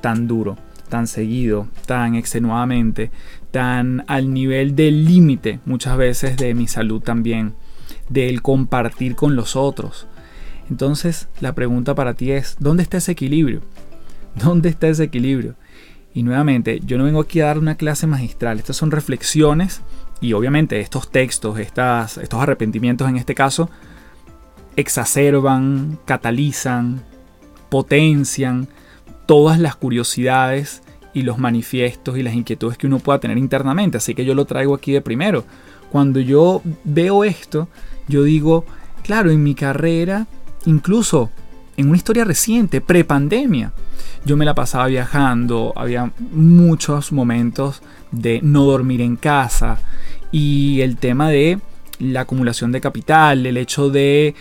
tan 0.00 0.26
duro, 0.26 0.56
tan 0.88 1.06
seguido, 1.06 1.68
tan 1.86 2.16
extenuadamente, 2.16 3.10
tan 3.50 4.04
al 4.08 4.32
nivel 4.32 4.76
del 4.76 5.04
límite 5.04 5.60
muchas 5.64 5.96
veces 5.96 6.36
de 6.36 6.54
mi 6.54 6.66
salud 6.66 7.00
también, 7.00 7.54
del 8.08 8.42
compartir 8.42 9.14
con 9.14 9.36
los 9.36 9.56
otros. 9.56 10.06
Entonces 10.68 11.28
la 11.40 11.54
pregunta 11.54 11.94
para 11.94 12.14
ti 12.14 12.32
es, 12.32 12.56
¿dónde 12.58 12.82
está 12.82 12.98
ese 12.98 13.12
equilibrio? 13.12 13.62
¿Dónde 14.34 14.68
está 14.68 14.88
ese 14.88 15.04
equilibrio? 15.04 15.54
Y 16.12 16.22
nuevamente, 16.22 16.80
yo 16.84 16.98
no 16.98 17.04
vengo 17.04 17.20
aquí 17.20 17.40
a 17.40 17.46
dar 17.46 17.58
una 17.58 17.76
clase 17.76 18.06
magistral, 18.06 18.58
estas 18.58 18.76
son 18.76 18.90
reflexiones 18.90 19.80
y 20.20 20.32
obviamente 20.32 20.80
estos 20.80 21.10
textos, 21.10 21.58
estas, 21.58 22.18
estos 22.18 22.42
arrepentimientos 22.42 23.08
en 23.08 23.16
este 23.16 23.34
caso, 23.34 23.70
exacerban, 24.76 25.98
catalizan, 26.04 27.02
potencian 27.68 28.68
todas 29.26 29.60
las 29.60 29.76
curiosidades 29.76 30.82
y 31.14 31.22
los 31.22 31.38
manifiestos 31.38 32.18
y 32.18 32.22
las 32.22 32.34
inquietudes 32.34 32.76
que 32.76 32.86
uno 32.86 32.98
pueda 32.98 33.20
tener 33.20 33.38
internamente. 33.38 33.98
Así 33.98 34.14
que 34.14 34.24
yo 34.24 34.34
lo 34.34 34.44
traigo 34.44 34.74
aquí 34.74 34.92
de 34.92 35.00
primero. 35.00 35.44
Cuando 35.90 36.20
yo 36.20 36.62
veo 36.84 37.24
esto, 37.24 37.68
yo 38.08 38.22
digo, 38.22 38.64
claro, 39.02 39.30
en 39.30 39.42
mi 39.42 39.54
carrera, 39.54 40.26
incluso 40.66 41.30
en 41.80 41.88
una 41.88 41.96
historia 41.96 42.24
reciente, 42.24 42.80
prepandemia, 42.80 43.72
yo 44.24 44.36
me 44.36 44.44
la 44.44 44.54
pasaba 44.54 44.86
viajando, 44.86 45.72
había 45.76 46.12
muchos 46.30 47.10
momentos 47.10 47.82
de 48.12 48.40
no 48.42 48.64
dormir 48.64 49.00
en 49.00 49.16
casa 49.16 49.78
y 50.30 50.82
el 50.82 50.96
tema 50.96 51.30
de 51.30 51.58
la 51.98 52.22
acumulación 52.22 52.70
de 52.72 52.80
capital, 52.80 53.46
el 53.46 53.56
hecho 53.56 53.88
de 53.88 54.34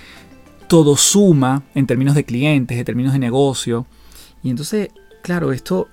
todo 0.67 0.97
suma 0.97 1.63
en 1.73 1.87
términos 1.87 2.15
de 2.15 2.25
clientes, 2.25 2.77
en 2.77 2.85
términos 2.85 3.13
de 3.13 3.19
negocio. 3.19 3.85
Y 4.43 4.49
entonces, 4.49 4.89
claro, 5.23 5.53
esto 5.53 5.87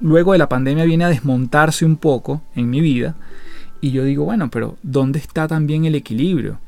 luego 0.00 0.32
de 0.32 0.38
la 0.38 0.48
pandemia 0.48 0.84
viene 0.84 1.04
a 1.04 1.08
desmontarse 1.08 1.84
un 1.84 1.96
poco 1.96 2.42
en 2.54 2.70
mi 2.70 2.80
vida 2.80 3.14
y 3.80 3.90
yo 3.90 4.02
digo, 4.04 4.24
bueno, 4.24 4.50
pero 4.50 4.78
¿dónde 4.82 5.18
está 5.18 5.46
también 5.46 5.84
el 5.84 5.94
equilibrio? 5.94 6.58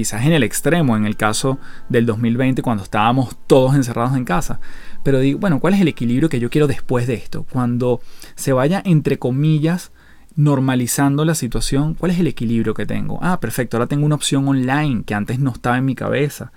Quizás 0.00 0.24
en 0.24 0.32
el 0.32 0.42
extremo, 0.42 0.96
en 0.96 1.04
el 1.04 1.14
caso 1.14 1.58
del 1.90 2.06
2020 2.06 2.62
cuando 2.62 2.82
estábamos 2.82 3.36
todos 3.46 3.74
encerrados 3.74 4.16
en 4.16 4.24
casa. 4.24 4.58
Pero 5.02 5.20
digo, 5.20 5.38
bueno, 5.38 5.60
¿cuál 5.60 5.74
es 5.74 5.80
el 5.82 5.88
equilibrio 5.88 6.30
que 6.30 6.40
yo 6.40 6.48
quiero 6.48 6.66
después 6.66 7.06
de 7.06 7.12
esto? 7.12 7.44
Cuando 7.52 8.00
se 8.34 8.54
vaya, 8.54 8.80
entre 8.86 9.18
comillas, 9.18 9.92
normalizando 10.36 11.26
la 11.26 11.34
situación, 11.34 11.92
¿cuál 11.92 12.12
es 12.12 12.18
el 12.18 12.28
equilibrio 12.28 12.72
que 12.72 12.86
tengo? 12.86 13.18
Ah, 13.20 13.40
perfecto, 13.40 13.76
ahora 13.76 13.88
tengo 13.88 14.06
una 14.06 14.14
opción 14.14 14.48
online 14.48 15.02
que 15.04 15.12
antes 15.12 15.38
no 15.38 15.50
estaba 15.50 15.76
en 15.76 15.84
mi 15.84 15.94
cabeza. 15.94 16.50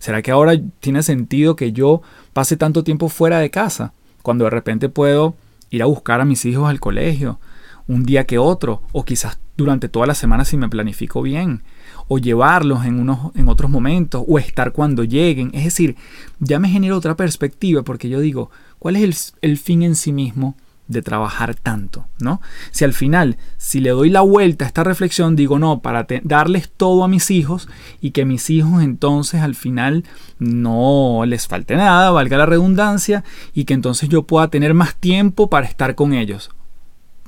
¿Será 0.00 0.20
que 0.20 0.32
ahora 0.32 0.54
tiene 0.80 1.04
sentido 1.04 1.54
que 1.54 1.70
yo 1.70 2.02
pase 2.32 2.56
tanto 2.56 2.82
tiempo 2.82 3.08
fuera 3.08 3.38
de 3.38 3.50
casa? 3.50 3.92
Cuando 4.22 4.42
de 4.42 4.50
repente 4.50 4.88
puedo 4.88 5.36
ir 5.70 5.84
a 5.84 5.86
buscar 5.86 6.20
a 6.20 6.24
mis 6.24 6.44
hijos 6.46 6.68
al 6.68 6.80
colegio, 6.80 7.38
un 7.86 8.02
día 8.02 8.24
que 8.24 8.38
otro, 8.38 8.82
o 8.90 9.04
quizás 9.04 9.38
durante 9.56 9.88
toda 9.88 10.08
la 10.08 10.16
semana 10.16 10.44
si 10.44 10.56
me 10.56 10.68
planifico 10.68 11.22
bien 11.22 11.62
o 12.08 12.18
llevarlos 12.18 12.84
en, 12.84 12.98
unos, 12.98 13.34
en 13.36 13.48
otros 13.48 13.70
momentos, 13.70 14.24
o 14.26 14.38
estar 14.38 14.72
cuando 14.72 15.04
lleguen. 15.04 15.50
Es 15.52 15.64
decir, 15.64 15.96
ya 16.40 16.58
me 16.58 16.68
genera 16.68 16.96
otra 16.96 17.16
perspectiva 17.16 17.82
porque 17.82 18.08
yo 18.08 18.20
digo, 18.20 18.50
¿cuál 18.78 18.96
es 18.96 19.02
el, 19.02 19.50
el 19.50 19.58
fin 19.58 19.82
en 19.82 19.94
sí 19.94 20.12
mismo? 20.12 20.56
de 20.88 21.02
trabajar 21.02 21.54
tanto, 21.54 22.06
¿no? 22.18 22.40
Si 22.70 22.84
al 22.84 22.94
final, 22.94 23.36
si 23.58 23.80
le 23.80 23.90
doy 23.90 24.08
la 24.08 24.22
vuelta 24.22 24.64
a 24.64 24.68
esta 24.68 24.84
reflexión, 24.84 25.36
digo, 25.36 25.58
no, 25.58 25.80
para 25.80 26.06
darles 26.22 26.70
todo 26.70 27.04
a 27.04 27.08
mis 27.08 27.30
hijos 27.30 27.68
y 28.00 28.10
que 28.10 28.24
mis 28.24 28.48
hijos 28.48 28.82
entonces 28.82 29.42
al 29.42 29.54
final 29.54 30.04
no 30.38 31.22
les 31.26 31.46
falte 31.46 31.76
nada, 31.76 32.10
valga 32.10 32.38
la 32.38 32.46
redundancia, 32.46 33.22
y 33.52 33.64
que 33.64 33.74
entonces 33.74 34.08
yo 34.08 34.22
pueda 34.22 34.48
tener 34.48 34.72
más 34.72 34.96
tiempo 34.96 35.50
para 35.50 35.66
estar 35.66 35.94
con 35.94 36.14
ellos. 36.14 36.50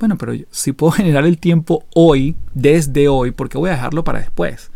Bueno, 0.01 0.17
pero 0.17 0.33
si 0.49 0.71
puedo 0.71 0.91
generar 0.93 1.25
el 1.25 1.37
tiempo 1.37 1.85
hoy, 1.93 2.35
desde 2.55 3.07
hoy, 3.07 3.29
porque 3.29 3.59
voy 3.59 3.69
a 3.69 3.73
dejarlo 3.73 4.03
para 4.03 4.19
después? 4.19 4.71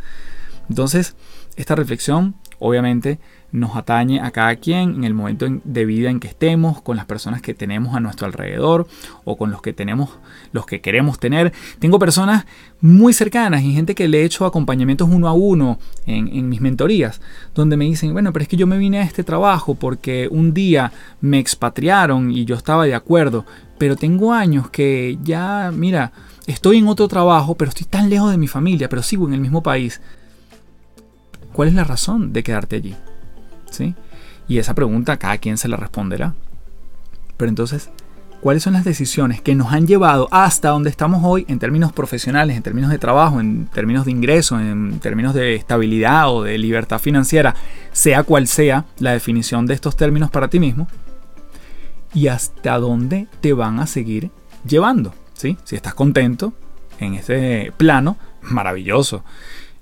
Entonces, 0.69 1.15
esta 1.55 1.73
reflexión, 1.73 2.35
obviamente, 2.59 3.19
nos 3.51 3.75
atañe 3.75 4.19
a 4.19 4.29
cada 4.29 4.55
quien 4.57 4.95
en 4.95 5.03
el 5.03 5.15
momento 5.15 5.47
de 5.63 5.85
vida 5.85 6.11
en 6.11 6.19
que 6.19 6.27
estemos, 6.27 6.81
con 6.81 6.95
las 6.95 7.05
personas 7.05 7.41
que 7.41 7.55
tenemos 7.55 7.95
a 7.95 7.99
nuestro 7.99 8.27
alrededor 8.27 8.87
o 9.23 9.35
con 9.35 9.49
los 9.49 9.63
que 9.63 9.73
tenemos, 9.73 10.11
los 10.51 10.67
que 10.67 10.81
queremos 10.81 11.17
tener. 11.17 11.53
Tengo 11.79 11.97
personas 11.97 12.45
muy 12.79 13.11
cercanas 13.13 13.63
y 13.63 13.73
gente 13.73 13.95
que 13.95 14.07
le 14.07 14.21
he 14.21 14.25
hecho 14.25 14.45
acompañamientos 14.45 15.09
uno 15.09 15.27
a 15.27 15.33
uno 15.33 15.79
en, 16.05 16.27
en 16.27 16.49
mis 16.49 16.61
mentorías, 16.61 17.19
donde 17.55 17.77
me 17.77 17.85
dicen, 17.85 18.13
bueno, 18.13 18.31
pero 18.31 18.43
es 18.43 18.49
que 18.49 18.57
yo 18.57 18.67
me 18.67 18.77
vine 18.77 18.99
a 18.99 19.03
este 19.03 19.23
trabajo 19.23 19.73
porque 19.73 20.27
un 20.29 20.53
día 20.53 20.91
me 21.19 21.39
expatriaron 21.39 22.29
y 22.29 22.45
yo 22.45 22.55
estaba 22.55 22.85
de 22.85 22.93
acuerdo, 22.93 23.45
pero 23.77 23.95
tengo 23.95 24.33
años 24.33 24.69
que 24.69 25.17
ya, 25.23 25.71
mira, 25.73 26.11
estoy 26.47 26.77
en 26.77 26.87
otro 26.87 27.07
trabajo, 27.07 27.55
pero 27.55 27.69
estoy 27.69 27.85
tan 27.85 28.09
lejos 28.09 28.31
de 28.31 28.37
mi 28.37 28.47
familia, 28.47 28.89
pero 28.89 29.03
sigo 29.03 29.27
en 29.27 29.33
el 29.33 29.41
mismo 29.41 29.61
país. 29.63 30.01
¿Cuál 31.53 31.69
es 31.69 31.73
la 31.73 31.83
razón 31.83 32.33
de 32.33 32.43
quedarte 32.43 32.77
allí? 32.77 32.95
¿Sí? 33.69 33.95
Y 34.47 34.59
esa 34.59 34.73
pregunta 34.73 35.17
cada 35.17 35.37
quien 35.37 35.57
se 35.57 35.67
la 35.67 35.77
responderá. 35.77 36.33
Pero 37.37 37.49
entonces, 37.49 37.89
cuáles 38.41 38.63
son 38.63 38.73
las 38.73 38.85
decisiones 38.85 39.41
que 39.41 39.55
nos 39.55 39.73
han 39.73 39.87
llevado 39.87 40.27
hasta 40.31 40.69
donde 40.69 40.89
estamos 40.89 41.21
hoy 41.23 41.45
en 41.47 41.59
términos 41.59 41.91
profesionales, 41.91 42.55
en 42.55 42.63
términos 42.63 42.91
de 42.91 42.99
trabajo, 42.99 43.39
en 43.39 43.65
términos 43.67 44.05
de 44.05 44.11
ingreso, 44.11 44.59
en 44.59 44.99
términos 44.99 45.33
de 45.33 45.55
estabilidad 45.55 46.31
o 46.31 46.43
de 46.43 46.57
libertad 46.57 46.99
financiera, 46.99 47.55
sea 47.91 48.23
cual 48.23 48.47
sea 48.47 48.85
la 48.99 49.13
definición 49.13 49.65
de 49.65 49.73
estos 49.73 49.97
términos 49.97 50.29
para 50.29 50.47
ti 50.47 50.59
mismo, 50.59 50.87
y 52.15 52.29
hasta 52.29 52.79
dónde 52.79 53.27
te 53.41 53.53
van 53.53 53.79
a 53.79 53.85
seguir 53.85 54.31
llevando. 54.67 55.13
¿sí? 55.33 55.57
Si 55.65 55.75
estás 55.75 55.93
contento 55.93 56.53
en 56.99 57.13
ese 57.13 57.71
plano, 57.77 58.17
maravilloso. 58.41 59.23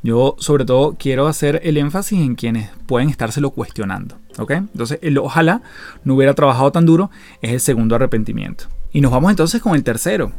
Yo 0.02 0.36
sobre 0.40 0.66
todo 0.66 0.98
quiero 1.00 1.28
hacer 1.28 1.62
el 1.63 1.78
énfasis 1.78 2.20
en 2.20 2.36
quienes 2.36 2.72
pueden 2.88 3.10
estárselo 3.10 3.52
cuestionando. 3.52 4.18
¿ok? 4.38 4.52
Entonces 4.52 5.00
el 5.02 5.18
ojalá 5.20 5.62
no 6.04 6.16
hubiera 6.16 6.34
trabajado 6.34 6.72
tan 6.72 6.86
duro 6.86 7.12
es 7.42 7.52
el 7.52 7.60
segundo 7.62 7.96
arrepentimiento. 7.96 8.66
Y 8.92 9.00
nos 9.00 9.12
vamos 9.12 9.30
entonces 9.30 9.62
con 9.62 9.75
el 9.75 9.84
tercero, 9.84 10.32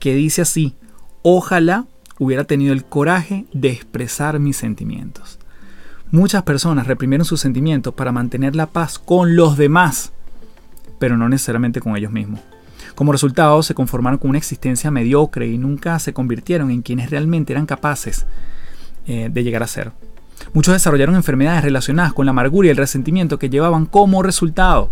que 0.00 0.14
dice 0.14 0.42
así, 0.42 0.74
ojalá 1.22 1.86
hubiera 2.18 2.44
tenido 2.44 2.72
el 2.72 2.84
coraje 2.84 3.44
de 3.52 3.70
expresar 3.70 4.38
mis 4.38 4.56
sentimientos. 4.56 5.38
Muchas 6.10 6.42
personas 6.42 6.86
reprimieron 6.86 7.24
sus 7.24 7.40
sentimientos 7.40 7.94
para 7.94 8.10
mantener 8.10 8.56
la 8.56 8.66
paz 8.66 8.98
con 8.98 9.36
los 9.36 9.56
demás, 9.56 10.12
pero 11.00 11.16
no 11.16 11.28
necesariamente 11.28 11.80
con 11.80 11.96
ellos 11.96 12.12
mismos. 12.12 12.38
Como 12.94 13.10
resultado, 13.10 13.60
se 13.64 13.74
conformaron 13.74 14.18
con 14.18 14.30
una 14.30 14.38
existencia 14.38 14.90
mediocre 14.90 15.48
y 15.48 15.58
nunca 15.58 15.98
se 15.98 16.12
convirtieron 16.12 16.70
en 16.70 16.82
quienes 16.82 17.10
realmente 17.10 17.52
eran 17.52 17.66
capaces 17.66 18.26
eh, 19.06 19.28
de 19.32 19.42
llegar 19.42 19.64
a 19.64 19.66
ser. 19.66 19.90
Muchos 20.52 20.74
desarrollaron 20.74 21.14
enfermedades 21.14 21.64
relacionadas 21.64 22.12
con 22.12 22.26
la 22.26 22.30
amargura 22.30 22.68
y 22.68 22.70
el 22.70 22.76
resentimiento 22.76 23.38
que 23.38 23.50
llevaban 23.50 23.86
como 23.86 24.22
resultado. 24.22 24.90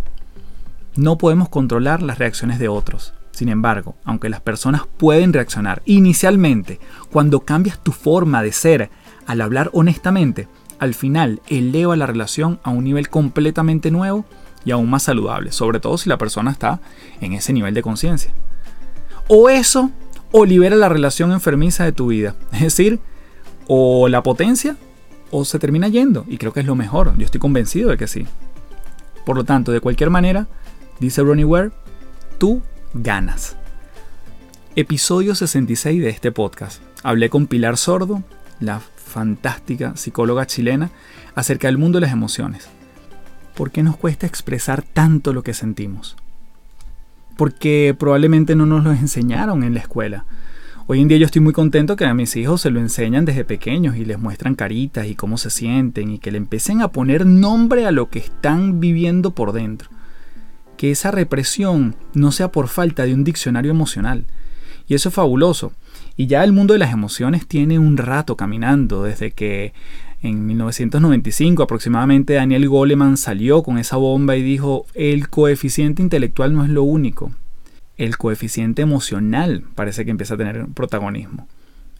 No 0.95 1.17
podemos 1.17 1.49
controlar 1.49 2.01
las 2.01 2.17
reacciones 2.17 2.59
de 2.59 2.67
otros. 2.67 3.13
Sin 3.31 3.49
embargo, 3.49 3.95
aunque 4.03 4.29
las 4.29 4.41
personas 4.41 4.81
pueden 4.97 5.31
reaccionar 5.31 5.81
inicialmente 5.85 6.79
cuando 7.11 7.41
cambias 7.41 7.79
tu 7.81 7.91
forma 7.91 8.41
de 8.41 8.51
ser 8.51 8.89
al 9.27 9.41
hablar 9.41 9.69
honestamente, 9.73 10.47
al 10.79 10.93
final 10.93 11.41
eleva 11.47 11.95
la 11.95 12.07
relación 12.07 12.59
a 12.63 12.71
un 12.71 12.83
nivel 12.83 13.09
completamente 13.09 13.91
nuevo 13.91 14.25
y 14.65 14.71
aún 14.71 14.89
más 14.89 15.03
saludable, 15.03 15.51
sobre 15.51 15.79
todo 15.79 15.97
si 15.97 16.09
la 16.09 16.17
persona 16.17 16.51
está 16.51 16.79
en 17.21 17.33
ese 17.33 17.53
nivel 17.53 17.73
de 17.73 17.81
conciencia. 17.81 18.33
O 19.27 19.49
eso, 19.49 19.91
o 20.31 20.45
libera 20.45 20.75
la 20.75 20.89
relación 20.89 21.31
enfermiza 21.31 21.85
de 21.85 21.91
tu 21.91 22.07
vida. 22.07 22.35
Es 22.53 22.61
decir, 22.61 22.99
o 23.67 24.07
la 24.09 24.23
potencia 24.23 24.75
o 25.31 25.45
se 25.45 25.59
termina 25.59 25.87
yendo. 25.87 26.25
Y 26.27 26.37
creo 26.37 26.53
que 26.53 26.59
es 26.59 26.65
lo 26.65 26.75
mejor. 26.75 27.15
Yo 27.17 27.25
estoy 27.25 27.39
convencido 27.39 27.89
de 27.89 27.97
que 27.97 28.07
sí. 28.07 28.25
Por 29.25 29.35
lo 29.37 29.43
tanto, 29.43 29.71
de 29.71 29.79
cualquier 29.79 30.09
manera, 30.09 30.47
dice 30.99 31.21
Ronnie 31.21 31.45
Ware, 31.45 31.71
tú 32.37 32.61
ganas. 32.93 33.55
Episodio 34.75 35.35
66 35.35 36.01
de 36.01 36.09
este 36.09 36.31
podcast. 36.31 36.81
Hablé 37.03 37.29
con 37.29 37.47
Pilar 37.47 37.77
Sordo, 37.77 38.23
la 38.59 38.79
fantástica 38.79 39.95
psicóloga 39.95 40.47
chilena, 40.47 40.89
acerca 41.35 41.67
del 41.67 41.77
mundo 41.77 41.97
de 41.99 42.05
las 42.05 42.13
emociones. 42.13 42.69
¿Por 43.55 43.71
qué 43.71 43.83
nos 43.83 43.97
cuesta 43.97 44.27
expresar 44.27 44.81
tanto 44.83 45.33
lo 45.33 45.43
que 45.43 45.53
sentimos? 45.53 46.15
Porque 47.37 47.95
probablemente 47.97 48.55
no 48.55 48.65
nos 48.65 48.83
lo 48.83 48.91
enseñaron 48.91 49.63
en 49.63 49.73
la 49.73 49.79
escuela 49.79 50.25
Hoy 50.91 51.01
en 51.01 51.07
día 51.07 51.19
yo 51.19 51.27
estoy 51.27 51.43
muy 51.43 51.53
contento 51.53 51.95
que 51.95 52.05
a 52.05 52.15
mis 52.15 52.35
hijos 52.35 52.61
se 52.61 52.71
lo 52.71 52.79
enseñan 52.79 53.23
desde 53.23 53.45
pequeños 53.45 53.95
y 53.95 54.05
les 54.05 54.17
muestran 54.17 54.55
caritas 54.55 55.05
y 55.05 55.13
cómo 55.13 55.37
se 55.37 55.51
sienten 55.51 56.09
y 56.09 56.17
que 56.17 56.31
le 56.31 56.39
empiecen 56.39 56.81
a 56.81 56.87
poner 56.87 57.27
nombre 57.27 57.85
a 57.85 57.91
lo 57.91 58.09
que 58.09 58.17
están 58.17 58.79
viviendo 58.79 59.35
por 59.35 59.51
dentro. 59.51 59.91
Que 60.77 60.89
esa 60.89 61.11
represión 61.11 61.95
no 62.15 62.31
sea 62.31 62.51
por 62.51 62.69
falta 62.69 63.05
de 63.05 63.13
un 63.13 63.23
diccionario 63.23 63.69
emocional. 63.69 64.25
Y 64.87 64.95
eso 64.95 65.09
es 65.09 65.15
fabuloso. 65.15 65.73
Y 66.17 66.25
ya 66.25 66.43
el 66.43 66.53
mundo 66.53 66.73
de 66.73 66.79
las 66.79 66.91
emociones 66.91 67.45
tiene 67.45 67.77
un 67.77 67.95
rato 67.95 68.35
caminando 68.35 69.03
desde 69.03 69.29
que 69.29 69.73
en 70.21 70.45
1995 70.45 71.63
aproximadamente 71.63 72.33
Daniel 72.33 72.67
Goleman 72.67 73.17
salió 73.17 73.63
con 73.63 73.77
esa 73.77 73.97
bomba 73.97 74.35
y 74.35 74.43
dijo, 74.43 74.85
el 74.93 75.29
coeficiente 75.29 76.01
intelectual 76.01 76.53
no 76.53 76.63
es 76.63 76.69
lo 76.69 76.83
único, 76.83 77.31
el 77.97 78.17
coeficiente 78.17 78.81
emocional 78.81 79.63
parece 79.75 80.05
que 80.05 80.11
empieza 80.11 80.33
a 80.33 80.37
tener 80.37 80.67
protagonismo. 80.73 81.47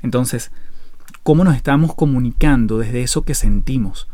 Entonces, 0.01 0.51
¿cómo 1.23 1.43
nos 1.43 1.55
estamos 1.55 1.95
comunicando 1.95 2.79
desde 2.79 3.03
eso 3.03 3.23
que 3.23 3.35
sentimos? 3.35 4.07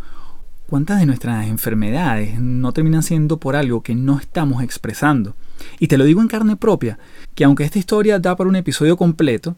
¿Cuántas 0.68 1.00
de 1.00 1.06
nuestras 1.06 1.48
enfermedades 1.48 2.40
no 2.40 2.74
terminan 2.74 3.04
siendo 3.04 3.40
por 3.40 3.56
algo 3.56 3.84
que 3.84 3.94
no 3.94 4.20
estamos 4.20 4.64
expresando? 4.64 5.36
Y 5.80 5.88
te 5.88 5.98
lo 5.98 6.06
digo 6.06 6.22
en 6.22 6.28
carne 6.28 6.56
propia, 6.56 6.98
que 7.36 7.44
aunque 7.44 7.64
esta 7.64 7.78
historia 7.78 8.18
da 8.18 8.36
para 8.36 8.50
un 8.50 8.56
episodio 8.56 8.98
completo, 8.98 9.56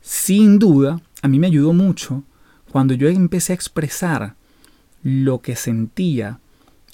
sin 0.00 0.58
duda 0.58 1.00
a 1.20 1.28
mí 1.28 1.38
me 1.38 1.48
ayudó 1.48 1.72
mucho 1.72 2.22
cuando 2.70 2.94
yo 2.94 3.08
empecé 3.08 3.52
a 3.52 3.56
expresar 3.56 4.34
lo 5.02 5.40
que 5.40 5.56
sentía 5.56 6.40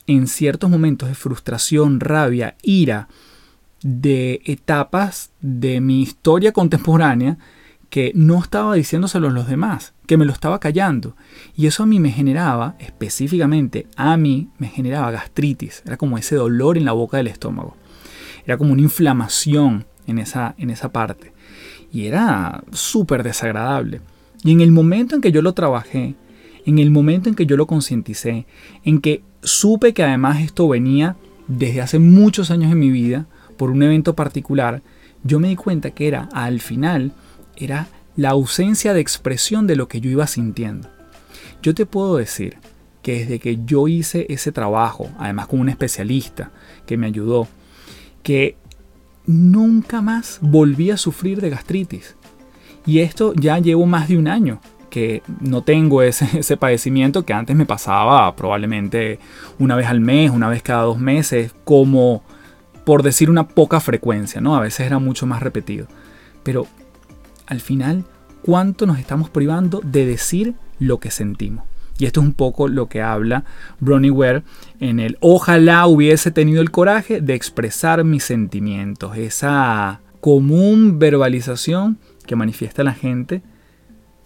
en 0.07 0.27
ciertos 0.27 0.71
momentos 0.71 1.09
de 1.09 1.15
frustración, 1.15 2.01
rabia, 2.01 2.57
ira, 2.63 3.09
de 3.83 4.41
etapas 4.47 5.31
de 5.41 5.81
mi 5.81 6.03
historia 6.03 6.53
contemporánea 6.53 7.39
que 7.91 8.13
no 8.15 8.41
estaba 8.41 8.75
diciéndoselo 8.75 9.29
a 9.29 9.31
los 9.31 9.47
demás, 9.47 9.93
que 10.07 10.17
me 10.17 10.25
lo 10.25 10.33
estaba 10.33 10.59
callando. 10.59 11.17
Y 11.55 11.67
eso 11.67 11.85
a 11.85 11.87
mí 11.87 12.01
me 12.01 12.11
generaba, 12.11 12.75
específicamente 12.81 13.87
a 13.97 14.17
mí, 14.17 14.49
me 14.59 14.69
generaba 14.69 15.13
gastritis. 15.13 15.83
Era 15.87 15.97
como 15.97 16.19
ese 16.19 16.35
dolor 16.35 16.77
en 16.77 16.87
la 16.87 16.93
boca 16.93 17.19
del 17.19 17.29
estómago. 17.29 17.77
Era 18.45 18.59
como 18.59 18.73
una 18.73 18.83
inflamación 18.83 19.87
en 20.07 20.19
esa, 20.19 20.55
en 20.59 20.71
esa 20.71 20.91
parte. 20.91 21.33
Y 21.93 22.07
era 22.07 22.65
súper 22.73 23.23
desagradable. 23.23 24.01
Y 24.45 24.53
en 24.53 24.61
el 24.61 24.71
momento 24.71 25.17
en 25.17 25.23
que 25.23 25.33
yo 25.33 25.43
lo 25.43 25.55
trabajé, 25.55 26.15
en 26.67 26.79
el 26.79 26.91
momento 26.91 27.29
en 27.29 27.35
que 27.35 27.47
yo 27.47 27.57
lo 27.57 27.67
concienticé, 27.67 28.47
en 28.85 29.01
que 29.01 29.23
supe 29.43 29.95
que 29.95 30.05
además 30.05 30.43
esto 30.43 30.69
venía 30.69 31.17
desde 31.49 31.81
hace 31.81 31.99
muchos 31.99 32.51
años 32.51 32.71
en 32.71 32.79
mi 32.79 32.91
vida, 32.91 33.27
por 33.57 33.71
un 33.71 33.83
evento 33.83 34.15
particular, 34.15 34.83
yo 35.23 35.41
me 35.41 35.49
di 35.49 35.57
cuenta 35.57 35.91
que 35.91 36.07
era, 36.07 36.29
al 36.33 36.61
final, 36.61 37.13
era 37.57 37.89
la 38.17 38.31
ausencia 38.31 38.93
de 38.93 39.01
expresión 39.01 39.67
de 39.67 39.77
lo 39.77 39.89
que 39.89 40.01
yo 40.01 40.11
iba 40.11 40.27
sintiendo. 40.27 40.89
Yo 41.63 41.75
te 41.75 41.87
puedo 41.87 42.17
decir 42.17 42.59
que 43.03 43.21
desde 43.21 43.39
que 43.39 43.61
yo 43.65 43.89
hice 43.89 44.27
ese 44.29 44.53
trabajo, 44.53 45.11
además 45.19 45.47
con 45.47 45.61
un 45.61 45.69
especialista 45.69 46.51
que 46.87 46.97
me 46.97 47.07
ayudó, 47.07 47.49
que 48.23 48.57
nunca 49.27 50.03
más 50.03 50.39
volví 50.43 50.91
a 50.91 50.97
sufrir 50.97 51.41
de 51.41 51.51
gastritis. 51.51 52.17
Y 52.87 53.01
esto 53.01 53.33
ya 53.35 53.59
llevo 53.59 53.87
más 53.87 54.09
de 54.09 54.19
un 54.19 54.29
año 54.29 54.61
que 54.91 55.23
no 55.41 55.63
tengo 55.63 56.03
ese, 56.03 56.29
ese, 56.39 56.57
padecimiento 56.57 57.25
que 57.25 57.33
antes 57.33 57.57
me 57.57 57.67
pasaba 57.67 58.35
probablemente 58.37 59.19
una 59.59 59.77
vez 59.77 59.89
al 59.89 60.01
mes, 60.01 60.31
una 60.31 60.49
vez 60.49 60.63
cada 60.63 60.83
dos 60.83 60.99
meses, 60.99 61.53
como 61.65 62.23
por 62.85 63.03
decir 63.03 63.31
una 63.31 63.49
poca 63.49 63.81
frecuencia, 63.81 64.41
¿no? 64.41 64.57
A 64.57 64.61
veces 64.61 64.87
era 64.87 64.99
mucho 64.99 65.27
más 65.27 65.43
repetido. 65.43 65.89
Pero 66.43 66.67
al 67.47 67.61
final, 67.61 68.05
¿cuánto 68.43 68.87
nos 68.87 68.99
estamos 68.99 69.31
privando 69.31 69.81
de 69.83 70.07
decir 70.07 70.55
lo 70.79 71.01
que 71.01 71.11
sentimos? 71.11 71.65
Y 71.99 72.07
esto 72.07 72.21
es 72.21 72.27
un 72.27 72.33
poco 72.33 72.69
lo 72.69 72.89
que 72.89 73.03
habla 73.03 73.45
Bronnie 73.81 74.11
Ware 74.11 74.43
en 74.81 74.99
el 74.99 75.17
ojalá 75.21 75.87
hubiese 75.87 76.31
tenido 76.31 76.61
el 76.61 76.71
coraje 76.71 77.21
de 77.21 77.35
expresar 77.35 78.03
mis 78.05 78.25
sentimientos, 78.25 79.17
esa 79.17 80.01
común 80.21 80.99
verbalización 80.99 81.99
que 82.27 82.37
manifiesta 82.37 82.85
la 82.85 82.95
gente 82.95 83.43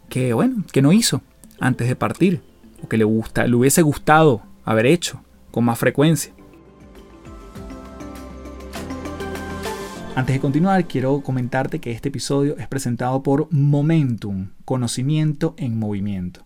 que 0.08 0.32
bueno, 0.32 0.64
que 0.72 0.82
no 0.82 0.92
hizo 0.92 1.22
antes 1.60 1.88
de 1.88 1.96
partir 1.96 2.42
o 2.82 2.88
que 2.88 2.96
le 2.96 3.04
gusta, 3.04 3.46
le 3.46 3.56
hubiese 3.56 3.82
gustado 3.82 4.42
haber 4.64 4.86
hecho 4.86 5.22
con 5.50 5.64
más 5.64 5.78
frecuencia. 5.78 6.32
Antes 10.14 10.34
de 10.34 10.40
continuar, 10.40 10.84
quiero 10.86 11.20
comentarte 11.20 11.78
que 11.78 11.92
este 11.92 12.08
episodio 12.08 12.56
es 12.58 12.66
presentado 12.66 13.22
por 13.22 13.46
Momentum, 13.52 14.48
conocimiento 14.64 15.54
en 15.56 15.78
movimiento. 15.78 16.44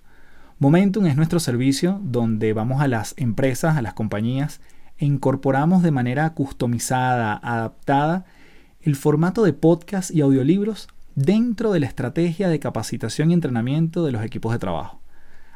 Momentum 0.58 1.06
es 1.06 1.16
nuestro 1.16 1.40
servicio 1.40 1.98
donde 2.04 2.52
vamos 2.52 2.82
a 2.82 2.88
las 2.88 3.14
empresas, 3.16 3.76
a 3.76 3.82
las 3.82 3.94
compañías 3.94 4.60
e 4.98 5.06
incorporamos 5.06 5.82
de 5.82 5.90
manera 5.90 6.34
customizada, 6.34 7.34
adaptada, 7.42 8.26
el 8.82 8.94
formato 8.94 9.42
de 9.42 9.54
podcast 9.54 10.10
y 10.10 10.20
audiolibros 10.20 10.88
dentro 11.14 11.72
de 11.72 11.80
la 11.80 11.86
estrategia 11.86 12.48
de 12.48 12.60
capacitación 12.60 13.30
y 13.30 13.34
entrenamiento 13.34 14.04
de 14.04 14.12
los 14.12 14.24
equipos 14.24 14.52
de 14.52 14.58
trabajo. 14.58 15.00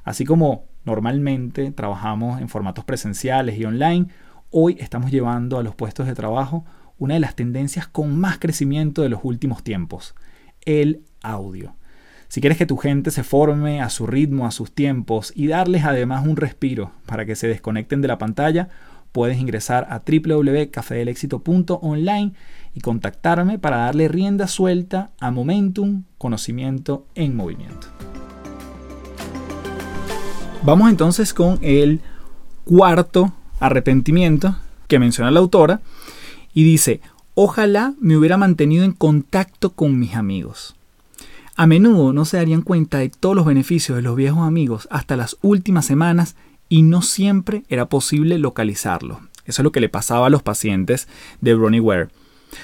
Así 0.05 0.25
como 0.25 0.67
normalmente 0.85 1.71
trabajamos 1.73 2.41
en 2.41 2.49
formatos 2.49 2.85
presenciales 2.85 3.59
y 3.59 3.65
online, 3.65 4.07
hoy 4.51 4.77
estamos 4.79 5.11
llevando 5.11 5.59
a 5.59 5.63
los 5.63 5.75
puestos 5.75 6.07
de 6.07 6.15
trabajo 6.15 6.65
una 6.99 7.15
de 7.15 7.21
las 7.21 7.35
tendencias 7.35 7.89
con 7.89 8.19
más 8.19 8.39
crecimiento 8.39 9.03
de 9.03 9.09
los 9.09 9.21
últimos 9.23 9.63
tiempos, 9.63 10.15
el 10.65 11.03
audio. 11.23 11.75
Si 12.29 12.41
quieres 12.41 12.59
que 12.59 12.67
tu 12.67 12.77
gente 12.77 13.11
se 13.11 13.23
forme 13.23 13.81
a 13.81 13.91
su 13.91 14.07
ritmo, 14.07 14.47
a 14.47 14.51
sus 14.51 14.75
tiempos 14.75 15.33
y 15.37 15.47
darles 15.47 15.85
además 15.85 16.27
un 16.27 16.37
respiro 16.37 16.93
para 17.07 17.25
que 17.25 17.37
se 17.37 17.49
desconecten 17.49 18.01
de 18.01 18.09
la 18.09 18.19
pantalla, 18.19 18.69
puedes 19.17 19.41
ingresar 19.41 19.89
a 19.89 20.03
www.cafedelexito.online 20.07 22.35
y 22.75 22.81
contactarme 22.81 23.59
para 23.59 23.79
darle 23.79 24.09
rienda 24.09 24.47
suelta 24.47 25.11
a 25.19 25.31
Momentum, 25.31 26.03
conocimiento 26.19 27.07
en 27.15 27.35
movimiento. 27.35 27.87
Vamos 30.65 30.91
entonces 30.91 31.33
con 31.33 31.59
el 31.63 32.03
cuarto 32.67 33.33
arrepentimiento 33.59 34.55
que 34.87 34.99
menciona 34.99 35.31
la 35.31 35.41
autora 35.41 35.81
y 36.53 36.65
dice, 36.65 37.01
ojalá 37.35 37.95
me 37.99 38.19
hubiera 38.19 38.37
mantenido 38.37 38.85
en 38.85 38.93
contacto 38.93 39.73
con 39.73 39.99
mis 39.99 40.15
amigos. 40.15 40.77
A 41.57 41.67
menudo 41.67 42.13
no 42.13 42.27
se 42.27 42.37
darían 42.37 42.61
cuenta 42.61 42.99
de 42.99 43.09
todos 43.09 43.35
los 43.35 43.47
beneficios 43.47 43.97
de 43.97 44.03
los 44.03 44.15
viejos 44.15 44.47
amigos 44.47 44.87
hasta 44.91 45.17
las 45.17 45.39
últimas 45.41 45.87
semanas 45.87 46.37
y 46.69 46.83
no 46.83 47.03
siempre 47.03 47.65
era 47.69 47.87
posible 47.89 48.39
localizarlos. 48.39 49.19
Eso 49.45 49.63
es 49.63 49.65
lo 49.65 49.73
que 49.73 49.81
le 49.81 49.89
pasaba 49.89 50.27
a 50.27 50.31
los 50.31 50.43
pacientes 50.43 51.09
de 51.41 51.55
Bronnie 51.55 51.81
Ware. 51.81 52.09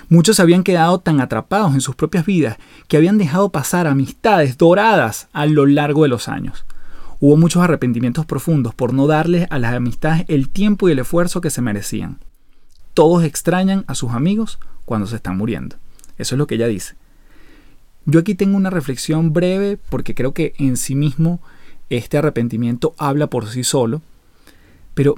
Muchos 0.08 0.40
habían 0.40 0.64
quedado 0.64 0.98
tan 1.00 1.20
atrapados 1.20 1.74
en 1.74 1.80
sus 1.80 1.94
propias 1.94 2.26
vidas 2.26 2.56
que 2.88 2.96
habían 2.96 3.18
dejado 3.18 3.50
pasar 3.50 3.86
amistades 3.86 4.58
doradas 4.58 5.28
a 5.32 5.46
lo 5.46 5.66
largo 5.66 6.02
de 6.02 6.08
los 6.08 6.28
años. 6.28 6.64
Hubo 7.20 7.36
muchos 7.36 7.62
arrepentimientos 7.62 8.26
profundos 8.26 8.74
por 8.74 8.92
no 8.92 9.06
darles 9.06 9.46
a 9.50 9.58
las 9.58 9.74
amistades 9.74 10.24
el 10.28 10.48
tiempo 10.48 10.88
y 10.88 10.92
el 10.92 10.98
esfuerzo 10.98 11.40
que 11.40 11.50
se 11.50 11.62
merecían. 11.62 12.18
Todos 12.94 13.24
extrañan 13.24 13.84
a 13.86 13.94
sus 13.94 14.12
amigos 14.12 14.58
cuando 14.84 15.06
se 15.06 15.16
están 15.16 15.36
muriendo. 15.36 15.76
Eso 16.18 16.34
es 16.34 16.38
lo 16.38 16.46
que 16.46 16.56
ella 16.56 16.66
dice. 16.66 16.94
Yo 18.04 18.20
aquí 18.20 18.34
tengo 18.34 18.56
una 18.56 18.70
reflexión 18.70 19.32
breve 19.32 19.78
porque 19.88 20.14
creo 20.14 20.34
que 20.34 20.54
en 20.58 20.76
sí 20.76 20.96
mismo 20.96 21.40
este 21.96 22.18
arrepentimiento 22.18 22.94
habla 22.98 23.28
por 23.28 23.46
sí 23.48 23.64
solo, 23.64 24.02
pero 24.94 25.16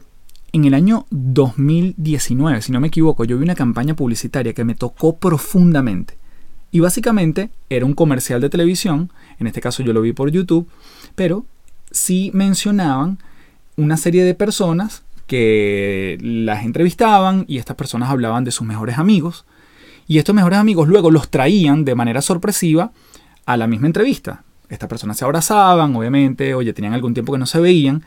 en 0.53 0.65
el 0.65 0.75
año 0.75 1.07
2019, 1.11 2.63
si 2.63 2.73
no 2.73 2.81
me 2.81 2.89
equivoco, 2.89 3.25
yo 3.25 3.39
vi 3.39 3.45
una 3.45 3.55
campaña 3.55 3.95
publicitaria 3.95 4.53
que 4.53 4.65
me 4.65 4.75
tocó 4.75 5.17
profundamente. 5.17 6.17
Y 6.71 6.81
básicamente 6.81 7.51
era 7.71 7.87
un 7.87 7.95
comercial 7.95 8.41
de 8.41 8.51
televisión, 8.51 9.11
en 9.39 9.47
este 9.47 9.61
caso 9.61 9.83
yo 9.83 9.93
lo 9.93 10.01
vi 10.01 10.13
por 10.13 10.31
YouTube, 10.31 10.69
pero 11.15 11.45
sí 11.91 12.31
mencionaban 12.35 13.19
una 13.77 13.97
serie 13.97 14.25
de 14.25 14.35
personas 14.35 15.03
que 15.27 16.19
las 16.21 16.65
entrevistaban 16.65 17.45
y 17.49 17.59
estas 17.59 17.77
personas 17.77 18.11
hablaban 18.11 18.45
de 18.45 18.51
sus 18.51 18.67
mejores 18.67 18.99
amigos. 18.99 19.45
Y 20.07 20.19
estos 20.19 20.35
mejores 20.35 20.59
amigos 20.59 20.89
luego 20.89 21.11
los 21.11 21.31
traían 21.31 21.85
de 21.85 21.95
manera 21.95 22.21
sorpresiva 22.21 22.93
a 23.47 23.57
la 23.57 23.67
misma 23.67 23.87
entrevista. 23.87 24.44
Estas 24.69 24.89
personas 24.89 25.19
se 25.19 25.25
abrazaban, 25.25 25.95
obviamente, 25.95 26.55
oye, 26.55 26.73
tenían 26.73 26.95
algún 26.95 27.15
tiempo 27.15 27.33
que 27.33 27.39
no 27.39 27.47
se 27.47 27.61
veían, 27.61 28.05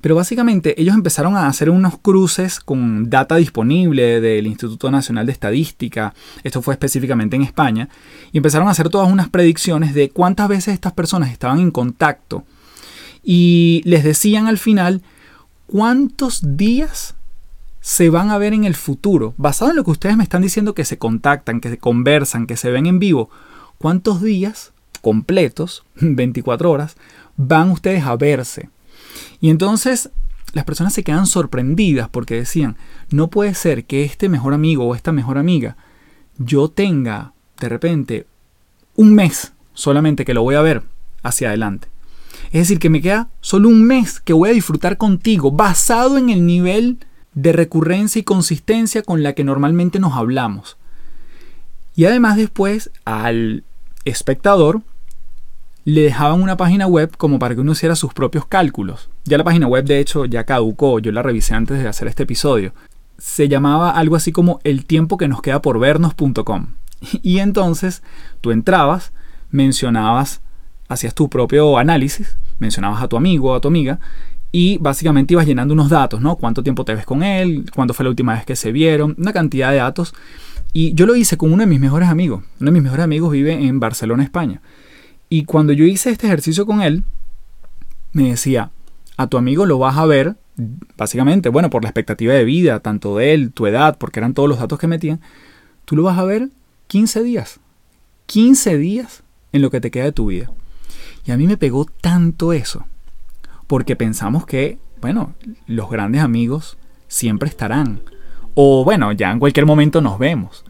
pero 0.00 0.14
básicamente 0.14 0.80
ellos 0.80 0.94
empezaron 0.94 1.36
a 1.36 1.46
hacer 1.46 1.68
unos 1.68 1.98
cruces 1.98 2.58
con 2.58 3.10
data 3.10 3.36
disponible 3.36 4.20
del 4.20 4.46
Instituto 4.46 4.90
Nacional 4.90 5.26
de 5.26 5.32
Estadística, 5.32 6.14
esto 6.42 6.62
fue 6.62 6.74
específicamente 6.74 7.36
en 7.36 7.42
España, 7.42 7.88
y 8.32 8.38
empezaron 8.38 8.68
a 8.68 8.70
hacer 8.70 8.88
todas 8.88 9.12
unas 9.12 9.28
predicciones 9.28 9.92
de 9.92 10.08
cuántas 10.08 10.48
veces 10.48 10.74
estas 10.74 10.94
personas 10.94 11.30
estaban 11.30 11.60
en 11.60 11.70
contacto. 11.70 12.44
Y 13.22 13.82
les 13.84 14.02
decían 14.02 14.46
al 14.46 14.56
final 14.56 15.02
cuántos 15.66 16.56
días 16.56 17.14
se 17.82 18.08
van 18.08 18.30
a 18.30 18.38
ver 18.38 18.54
en 18.54 18.64
el 18.64 18.74
futuro, 18.74 19.34
basado 19.36 19.70
en 19.70 19.76
lo 19.76 19.84
que 19.84 19.90
ustedes 19.90 20.16
me 20.16 20.22
están 20.22 20.42
diciendo 20.42 20.74
que 20.74 20.86
se 20.86 20.98
contactan, 20.98 21.60
que 21.60 21.70
se 21.70 21.78
conversan, 21.78 22.46
que 22.46 22.56
se 22.56 22.70
ven 22.70 22.86
en 22.86 22.98
vivo, 22.98 23.28
cuántos 23.78 24.22
días 24.22 24.72
completos, 25.00 25.84
24 25.96 26.70
horas, 26.70 26.96
van 27.36 27.70
ustedes 27.70 28.04
a 28.04 28.16
verse. 28.16 28.68
Y 29.40 29.50
entonces 29.50 30.10
las 30.52 30.64
personas 30.64 30.92
se 30.92 31.04
quedan 31.04 31.26
sorprendidas 31.26 32.08
porque 32.08 32.34
decían, 32.34 32.76
no 33.10 33.28
puede 33.28 33.54
ser 33.54 33.84
que 33.84 34.04
este 34.04 34.28
mejor 34.28 34.54
amigo 34.54 34.84
o 34.84 34.94
esta 34.94 35.12
mejor 35.12 35.38
amiga 35.38 35.76
yo 36.38 36.68
tenga 36.68 37.32
de 37.60 37.68
repente 37.68 38.26
un 38.96 39.14
mes 39.14 39.52
solamente 39.74 40.24
que 40.24 40.34
lo 40.34 40.42
voy 40.42 40.54
a 40.54 40.62
ver 40.62 40.82
hacia 41.22 41.48
adelante. 41.48 41.88
Es 42.46 42.62
decir, 42.62 42.78
que 42.78 42.90
me 42.90 43.00
queda 43.00 43.28
solo 43.40 43.68
un 43.68 43.84
mes 43.84 44.20
que 44.20 44.32
voy 44.32 44.50
a 44.50 44.54
disfrutar 44.54 44.96
contigo, 44.96 45.52
basado 45.52 46.18
en 46.18 46.30
el 46.30 46.46
nivel 46.46 46.98
de 47.34 47.52
recurrencia 47.52 48.18
y 48.18 48.24
consistencia 48.24 49.02
con 49.02 49.22
la 49.22 49.34
que 49.34 49.44
normalmente 49.44 50.00
nos 50.00 50.14
hablamos. 50.14 50.76
Y 51.94 52.06
además 52.06 52.36
después 52.36 52.90
al 53.04 53.64
espectador 54.04 54.82
le 55.84 56.02
dejaban 56.02 56.42
una 56.42 56.56
página 56.56 56.86
web 56.86 57.16
como 57.16 57.38
para 57.38 57.54
que 57.54 57.60
uno 57.60 57.72
hiciera 57.72 57.96
sus 57.96 58.12
propios 58.12 58.46
cálculos. 58.46 59.08
Ya 59.24 59.38
la 59.38 59.44
página 59.44 59.66
web 59.66 59.84
de 59.84 59.98
hecho 59.98 60.24
ya 60.24 60.44
caducó, 60.44 60.98
yo 60.98 61.12
la 61.12 61.22
revisé 61.22 61.54
antes 61.54 61.82
de 61.82 61.88
hacer 61.88 62.08
este 62.08 62.24
episodio. 62.24 62.72
Se 63.18 63.48
llamaba 63.48 63.90
algo 63.90 64.16
así 64.16 64.32
como 64.32 64.60
el 64.64 64.84
tiempo 64.84 65.16
que 65.16 65.28
nos 65.28 65.42
queda 65.42 65.62
por 65.62 65.78
vernos.com. 65.78 66.66
Y 67.22 67.38
entonces 67.38 68.02
tú 68.40 68.50
entrabas, 68.50 69.12
mencionabas, 69.50 70.42
hacías 70.88 71.14
tu 71.14 71.28
propio 71.30 71.78
análisis, 71.78 72.36
mencionabas 72.58 73.02
a 73.02 73.08
tu 73.08 73.16
amigo 73.16 73.52
o 73.52 73.54
a 73.54 73.60
tu 73.60 73.68
amiga 73.68 74.00
y 74.52 74.78
básicamente 74.78 75.34
ibas 75.34 75.46
llenando 75.46 75.74
unos 75.74 75.88
datos, 75.88 76.20
¿no? 76.20 76.36
Cuánto 76.36 76.62
tiempo 76.62 76.84
te 76.84 76.94
ves 76.94 77.06
con 77.06 77.22
él, 77.22 77.64
cuándo 77.74 77.94
fue 77.94 78.04
la 78.04 78.10
última 78.10 78.34
vez 78.34 78.44
que 78.44 78.56
se 78.56 78.72
vieron, 78.72 79.14
una 79.18 79.32
cantidad 79.32 79.70
de 79.70 79.76
datos. 79.76 80.12
Y 80.72 80.94
yo 80.94 81.06
lo 81.06 81.16
hice 81.16 81.36
con 81.36 81.52
uno 81.52 81.62
de 81.62 81.66
mis 81.66 81.80
mejores 81.80 82.08
amigos. 82.08 82.44
Uno 82.60 82.70
de 82.70 82.74
mis 82.74 82.82
mejores 82.82 83.04
amigos 83.04 83.32
vive 83.32 83.52
en 83.52 83.80
Barcelona, 83.80 84.22
España. 84.22 84.60
Y 85.28 85.44
cuando 85.44 85.72
yo 85.72 85.84
hice 85.84 86.10
este 86.10 86.26
ejercicio 86.26 86.66
con 86.66 86.82
él, 86.82 87.04
me 88.12 88.30
decía, 88.30 88.70
a 89.16 89.26
tu 89.26 89.38
amigo 89.38 89.66
lo 89.66 89.78
vas 89.78 89.96
a 89.96 90.06
ver, 90.06 90.36
básicamente, 90.96 91.48
bueno, 91.48 91.70
por 91.70 91.82
la 91.82 91.88
expectativa 91.88 92.34
de 92.34 92.44
vida, 92.44 92.80
tanto 92.80 93.16
de 93.16 93.34
él, 93.34 93.52
tu 93.52 93.66
edad, 93.66 93.96
porque 93.98 94.20
eran 94.20 94.34
todos 94.34 94.48
los 94.48 94.58
datos 94.58 94.78
que 94.78 94.86
metían, 94.86 95.20
tú 95.84 95.96
lo 95.96 96.02
vas 96.02 96.18
a 96.18 96.24
ver 96.24 96.50
15 96.86 97.22
días. 97.22 97.60
15 98.26 98.76
días 98.76 99.22
en 99.52 99.62
lo 99.62 99.70
que 99.70 99.80
te 99.80 99.90
queda 99.90 100.04
de 100.04 100.12
tu 100.12 100.26
vida. 100.26 100.50
Y 101.24 101.32
a 101.32 101.36
mí 101.36 101.46
me 101.46 101.56
pegó 101.56 101.84
tanto 101.84 102.52
eso, 102.52 102.86
porque 103.66 103.96
pensamos 103.96 104.46
que, 104.46 104.78
bueno, 105.00 105.34
los 105.66 105.90
grandes 105.90 106.22
amigos 106.22 106.78
siempre 107.08 107.48
estarán. 107.48 108.02
O 108.62 108.84
bueno, 108.84 109.10
ya 109.12 109.30
en 109.30 109.38
cualquier 109.38 109.64
momento 109.64 110.02
nos 110.02 110.18
vemos. 110.18 110.66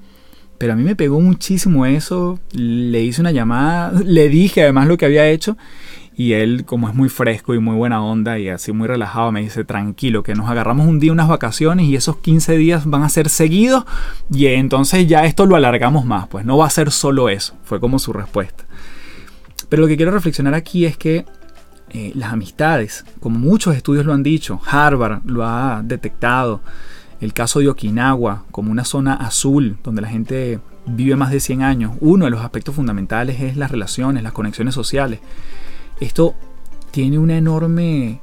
Pero 0.58 0.74
a 0.74 0.76
mí 0.76 0.84
me 0.84 0.94
pegó 0.94 1.18
muchísimo 1.18 1.86
eso, 1.86 2.38
le 2.52 3.02
hice 3.02 3.20
una 3.20 3.32
llamada, 3.32 3.90
le 4.04 4.28
dije 4.28 4.62
además 4.62 4.86
lo 4.86 4.96
que 4.96 5.06
había 5.06 5.26
hecho 5.26 5.56
y 6.14 6.34
él 6.34 6.64
como 6.64 6.88
es 6.88 6.94
muy 6.94 7.08
fresco 7.08 7.52
y 7.52 7.58
muy 7.58 7.74
buena 7.74 8.00
onda 8.00 8.38
y 8.38 8.48
así 8.48 8.70
muy 8.70 8.86
relajado 8.86 9.32
me 9.32 9.40
dice 9.40 9.64
tranquilo 9.64 10.22
que 10.22 10.34
nos 10.34 10.48
agarramos 10.48 10.86
un 10.86 11.00
día 11.00 11.10
unas 11.10 11.26
vacaciones 11.26 11.86
y 11.86 11.96
esos 11.96 12.18
15 12.18 12.58
días 12.58 12.86
van 12.86 13.02
a 13.02 13.08
ser 13.08 13.28
seguidos 13.28 13.84
y 14.32 14.46
entonces 14.46 15.08
ya 15.08 15.24
esto 15.24 15.46
lo 15.46 15.56
alargamos 15.56 16.04
más, 16.04 16.28
pues 16.28 16.44
no 16.44 16.58
va 16.58 16.66
a 16.66 16.70
ser 16.70 16.92
solo 16.92 17.28
eso, 17.28 17.56
fue 17.64 17.80
como 17.80 17.98
su 17.98 18.12
respuesta. 18.12 18.66
Pero 19.68 19.82
lo 19.82 19.88
que 19.88 19.96
quiero 19.96 20.12
reflexionar 20.12 20.54
aquí 20.54 20.86
es 20.86 20.96
que 20.96 21.24
eh, 21.88 22.12
las 22.14 22.32
amistades, 22.32 23.04
como 23.18 23.36
muchos 23.40 23.74
estudios 23.74 24.06
lo 24.06 24.12
han 24.12 24.22
dicho, 24.22 24.60
Harvard 24.64 25.22
lo 25.24 25.44
ha 25.44 25.82
detectado, 25.82 26.60
el 27.20 27.32
caso 27.34 27.60
de 27.60 27.68
Okinawa 27.68 28.44
como 28.50 28.70
una 28.70 28.84
zona 28.84 29.14
azul 29.14 29.78
donde 29.84 30.02
la 30.02 30.08
gente 30.08 30.60
vive 30.86 31.16
más 31.16 31.30
de 31.30 31.40
100 31.40 31.62
años, 31.62 31.92
uno 32.00 32.24
de 32.24 32.30
los 32.30 32.40
aspectos 32.40 32.74
fundamentales 32.74 33.40
es 33.40 33.56
las 33.56 33.70
relaciones, 33.70 34.22
las 34.22 34.32
conexiones 34.32 34.74
sociales. 34.74 35.20
Esto 36.00 36.34
tiene 36.90 37.18
una 37.18 37.36
enorme 37.36 38.20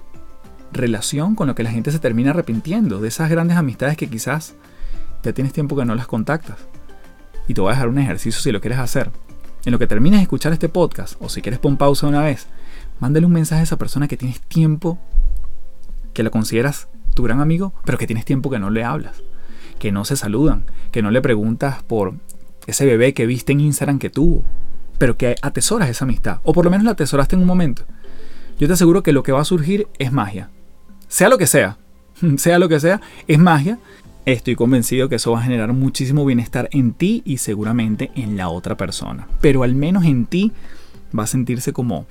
relación 0.71 1.35
con 1.35 1.47
lo 1.47 1.55
que 1.55 1.63
la 1.63 1.71
gente 1.71 1.91
se 1.91 1.99
termina 1.99 2.31
arrepintiendo, 2.31 2.99
de 2.99 3.07
esas 3.07 3.29
grandes 3.29 3.57
amistades 3.57 3.97
que 3.97 4.09
quizás 4.09 4.55
ya 5.23 5.33
tienes 5.33 5.53
tiempo 5.53 5.75
que 5.75 5.85
no 5.85 5.95
las 5.95 6.07
contactas. 6.07 6.57
Y 7.47 7.53
te 7.53 7.61
voy 7.61 7.69
a 7.69 7.73
dejar 7.73 7.89
un 7.89 7.99
ejercicio 7.99 8.41
si 8.41 8.51
lo 8.51 8.59
quieres 8.59 8.79
hacer. 8.79 9.11
En 9.65 9.71
lo 9.71 9.79
que 9.79 9.87
termines 9.87 10.19
de 10.19 10.23
escuchar 10.23 10.53
este 10.53 10.69
podcast, 10.69 11.15
o 11.19 11.29
si 11.29 11.41
quieres 11.41 11.59
pon 11.59 11.77
pausa 11.77 12.07
una 12.07 12.21
vez, 12.21 12.47
mándale 12.99 13.25
un 13.25 13.33
mensaje 13.33 13.61
a 13.61 13.63
esa 13.63 13.77
persona 13.77 14.07
que 14.07 14.17
tienes 14.17 14.41
tiempo, 14.41 14.97
que 16.13 16.23
la 16.23 16.29
consideras 16.29 16.87
tu 17.17 17.23
gran 17.23 17.41
amigo, 17.41 17.73
pero 17.83 17.97
que 17.97 18.05
tienes 18.05 18.25
tiempo 18.25 18.51
que 18.51 18.59
no 18.59 18.69
le 18.69 18.83
hablas, 18.83 19.23
que 19.79 19.91
no 19.91 20.05
se 20.05 20.15
saludan, 20.15 20.65
que 20.91 21.01
no 21.01 21.09
le 21.09 21.19
preguntas 21.19 21.81
por 21.81 22.13
ese 22.67 22.85
bebé 22.85 23.15
que 23.15 23.25
viste 23.25 23.53
en 23.53 23.59
Instagram 23.59 23.97
que 23.97 24.11
tuvo, 24.11 24.43
pero 24.99 25.17
que 25.17 25.35
atesoras 25.41 25.89
esa 25.89 26.05
amistad, 26.05 26.41
o 26.43 26.53
por 26.53 26.63
lo 26.63 26.69
menos 26.69 26.85
la 26.85 26.91
atesoraste 26.91 27.35
en 27.35 27.41
un 27.41 27.47
momento. 27.47 27.85
Yo 28.59 28.67
te 28.67 28.73
aseguro 28.73 29.01
que 29.01 29.13
lo 29.13 29.23
que 29.23 29.31
va 29.31 29.41
a 29.41 29.45
surgir 29.45 29.87
es 29.97 30.11
magia. 30.11 30.51
Sea 31.07 31.27
lo 31.27 31.39
que 31.39 31.47
sea, 31.47 31.79
sea 32.37 32.59
lo 32.59 32.69
que 32.69 32.79
sea, 32.79 33.01
es 33.27 33.39
magia. 33.39 33.79
Estoy 34.27 34.55
convencido 34.55 35.09
que 35.09 35.15
eso 35.15 35.31
va 35.31 35.39
a 35.39 35.43
generar 35.43 35.73
muchísimo 35.73 36.23
bienestar 36.23 36.69
en 36.71 36.93
ti 36.93 37.23
y 37.25 37.37
seguramente 37.37 38.11
en 38.13 38.37
la 38.37 38.49
otra 38.49 38.77
persona. 38.77 39.27
Pero 39.41 39.63
al 39.63 39.73
menos 39.73 40.05
en 40.05 40.27
ti 40.27 40.51
va 41.17 41.23
a 41.23 41.27
sentirse 41.27 41.73
como 41.73 42.05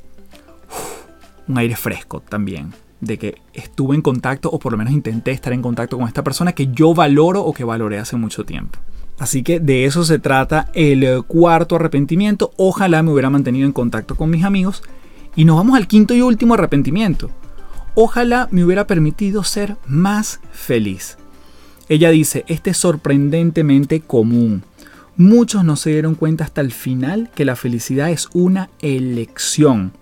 un 1.46 1.58
aire 1.58 1.76
fresco 1.76 2.18
también 2.20 2.72
de 3.00 3.18
que 3.18 3.36
estuve 3.52 3.94
en 3.94 4.02
contacto 4.02 4.50
o 4.50 4.58
por 4.58 4.72
lo 4.72 4.78
menos 4.78 4.92
intenté 4.92 5.30
estar 5.30 5.52
en 5.52 5.62
contacto 5.62 5.98
con 5.98 6.08
esta 6.08 6.24
persona 6.24 6.52
que 6.52 6.68
yo 6.68 6.94
valoro 6.94 7.42
o 7.42 7.52
que 7.52 7.64
valoré 7.64 7.98
hace 7.98 8.16
mucho 8.16 8.44
tiempo. 8.44 8.78
Así 9.18 9.42
que 9.42 9.60
de 9.60 9.86
eso 9.86 10.04
se 10.04 10.18
trata 10.18 10.68
el 10.74 11.24
cuarto 11.24 11.76
arrepentimiento. 11.76 12.52
Ojalá 12.56 13.02
me 13.02 13.12
hubiera 13.12 13.30
mantenido 13.30 13.66
en 13.66 13.72
contacto 13.72 14.14
con 14.14 14.30
mis 14.30 14.44
amigos. 14.44 14.82
Y 15.34 15.44
nos 15.44 15.56
vamos 15.56 15.76
al 15.76 15.86
quinto 15.86 16.14
y 16.14 16.22
último 16.22 16.54
arrepentimiento. 16.54 17.30
Ojalá 17.94 18.48
me 18.50 18.64
hubiera 18.64 18.86
permitido 18.86 19.42
ser 19.42 19.76
más 19.86 20.40
feliz. 20.50 21.16
Ella 21.88 22.10
dice, 22.10 22.44
este 22.48 22.70
es 22.70 22.76
sorprendentemente 22.76 24.00
común. 24.00 24.64
Muchos 25.16 25.64
no 25.64 25.76
se 25.76 25.90
dieron 25.90 26.14
cuenta 26.14 26.44
hasta 26.44 26.60
el 26.60 26.72
final 26.72 27.30
que 27.34 27.46
la 27.46 27.56
felicidad 27.56 28.10
es 28.10 28.28
una 28.34 28.68
elección. 28.80 29.92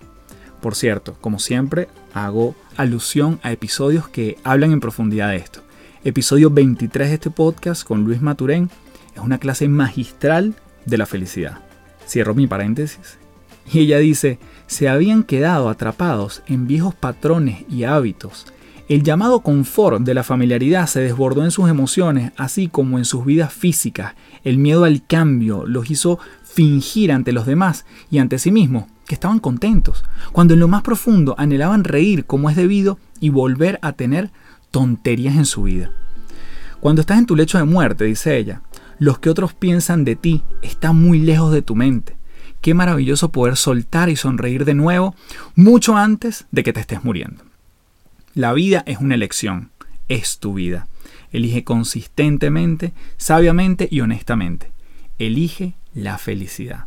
Por 0.60 0.74
cierto, 0.74 1.16
como 1.20 1.38
siempre, 1.38 1.88
hago 2.14 2.56
alusión 2.76 3.40
a 3.42 3.52
episodios 3.52 4.08
que 4.08 4.38
hablan 4.44 4.72
en 4.72 4.80
profundidad 4.80 5.30
de 5.30 5.36
esto. 5.36 5.60
Episodio 6.04 6.50
23 6.50 7.08
de 7.08 7.14
este 7.14 7.30
podcast 7.30 7.84
con 7.84 8.04
Luis 8.04 8.20
Maturén 8.20 8.70
es 9.14 9.22
una 9.22 9.38
clase 9.38 9.68
magistral 9.68 10.54
de 10.84 10.98
la 10.98 11.06
felicidad. 11.06 11.58
Cierro 12.06 12.34
mi 12.34 12.46
paréntesis. 12.46 13.18
Y 13.72 13.80
ella 13.80 13.98
dice, 13.98 14.38
se 14.66 14.88
habían 14.88 15.22
quedado 15.22 15.68
atrapados 15.68 16.42
en 16.46 16.66
viejos 16.66 16.94
patrones 16.94 17.64
y 17.70 17.84
hábitos. 17.84 18.46
El 18.88 19.02
llamado 19.02 19.40
confort 19.40 20.02
de 20.02 20.12
la 20.12 20.22
familiaridad 20.22 20.86
se 20.86 21.00
desbordó 21.00 21.42
en 21.44 21.50
sus 21.50 21.70
emociones, 21.70 22.32
así 22.36 22.68
como 22.68 22.98
en 22.98 23.06
sus 23.06 23.24
vidas 23.24 23.52
físicas. 23.52 24.14
El 24.42 24.58
miedo 24.58 24.84
al 24.84 25.06
cambio 25.06 25.64
los 25.66 25.90
hizo 25.90 26.18
fingir 26.42 27.10
ante 27.10 27.32
los 27.32 27.46
demás 27.46 27.86
y 28.10 28.18
ante 28.18 28.38
sí 28.38 28.52
mismos 28.52 28.84
que 29.06 29.14
estaban 29.14 29.38
contentos, 29.38 30.04
cuando 30.32 30.54
en 30.54 30.60
lo 30.60 30.68
más 30.68 30.82
profundo 30.82 31.34
anhelaban 31.38 31.84
reír 31.84 32.24
como 32.24 32.50
es 32.50 32.56
debido 32.56 32.98
y 33.20 33.30
volver 33.30 33.78
a 33.82 33.92
tener 33.92 34.30
tonterías 34.70 35.36
en 35.36 35.46
su 35.46 35.64
vida. 35.64 35.90
Cuando 36.80 37.00
estás 37.00 37.18
en 37.18 37.26
tu 37.26 37.36
lecho 37.36 37.58
de 37.58 37.64
muerte, 37.64 38.04
dice 38.04 38.36
ella, 38.36 38.62
los 38.98 39.18
que 39.18 39.30
otros 39.30 39.54
piensan 39.54 40.04
de 40.04 40.16
ti 40.16 40.42
están 40.62 40.96
muy 40.96 41.18
lejos 41.18 41.52
de 41.52 41.62
tu 41.62 41.74
mente. 41.74 42.16
Qué 42.60 42.74
maravilloso 42.74 43.30
poder 43.30 43.56
soltar 43.56 44.08
y 44.08 44.16
sonreír 44.16 44.64
de 44.64 44.74
nuevo 44.74 45.14
mucho 45.54 45.96
antes 45.96 46.46
de 46.50 46.62
que 46.62 46.72
te 46.72 46.80
estés 46.80 47.04
muriendo. 47.04 47.44
La 48.34 48.52
vida 48.52 48.82
es 48.86 48.98
una 48.98 49.14
elección, 49.14 49.70
es 50.08 50.38
tu 50.38 50.54
vida. 50.54 50.88
Elige 51.30 51.64
consistentemente, 51.64 52.92
sabiamente 53.16 53.88
y 53.90 54.00
honestamente. 54.00 54.72
Elige 55.18 55.74
la 55.94 56.18
felicidad. 56.18 56.86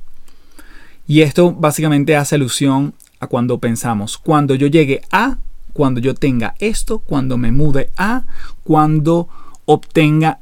Y 1.07 1.21
esto 1.21 1.53
básicamente 1.53 2.17
hace 2.17 2.35
alusión 2.35 2.93
a 3.19 3.27
cuando 3.27 3.59
pensamos, 3.59 4.17
cuando 4.17 4.55
yo 4.55 4.67
llegue 4.67 5.01
a, 5.11 5.37
cuando 5.73 6.01
yo 6.01 6.13
tenga 6.13 6.53
esto, 6.59 6.99
cuando 6.99 7.37
me 7.37 7.51
mude 7.51 7.91
a, 7.97 8.25
cuando 8.63 9.29
obtenga 9.65 10.39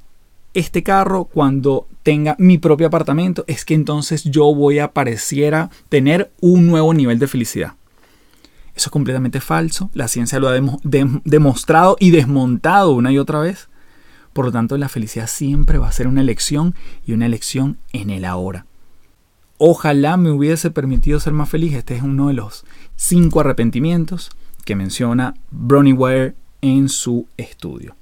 este 0.55 0.81
carro, 0.83 1.25
cuando 1.25 1.87
tenga 2.01 2.35
mi 2.39 2.57
propio 2.57 2.87
apartamento, 2.87 3.43
es 3.47 3.63
que 3.63 3.73
entonces 3.75 4.23
yo 4.23 4.53
voy 4.55 4.79
a 4.79 4.91
pareciera 4.91 5.69
tener 5.89 6.31
un 6.41 6.67
nuevo 6.67 6.93
nivel 6.93 7.19
de 7.19 7.27
felicidad. 7.27 7.73
Eso 8.75 8.89
es 8.89 8.91
completamente 8.91 9.41
falso. 9.41 9.89
La 9.93 10.07
ciencia 10.07 10.39
lo 10.39 10.49
ha 10.49 10.59
demostrado 11.23 11.95
y 11.99 12.11
desmontado 12.11 12.91
una 12.91 13.11
y 13.11 13.17
otra 13.17 13.39
vez. 13.39 13.69
Por 14.33 14.45
lo 14.45 14.51
tanto, 14.51 14.77
la 14.77 14.89
felicidad 14.89 15.27
siempre 15.27 15.77
va 15.77 15.87
a 15.87 15.93
ser 15.93 16.07
una 16.07 16.21
elección 16.21 16.75
y 17.05 17.13
una 17.13 17.25
elección 17.25 17.77
en 17.93 18.09
el 18.09 18.25
ahora. 18.25 18.65
Ojalá 19.67 20.15
me 20.15 20.29
hubiese 20.29 20.69
permitido 20.69 21.19
ser 21.19 21.33
más 21.33 21.49
feliz. 21.49 21.73
Este 21.73 21.95
es 21.95 22.03
uno 22.03 22.27
de 22.27 22.35
los 22.35 22.65
cinco 22.95 23.39
arrepentimientos 23.39 24.29
que 24.63 24.75
menciona 24.75 25.33
Bronnie 25.49 25.91
Ware 25.91 26.35
en 26.61 26.87
su 26.87 27.27
estudio. 27.35 27.95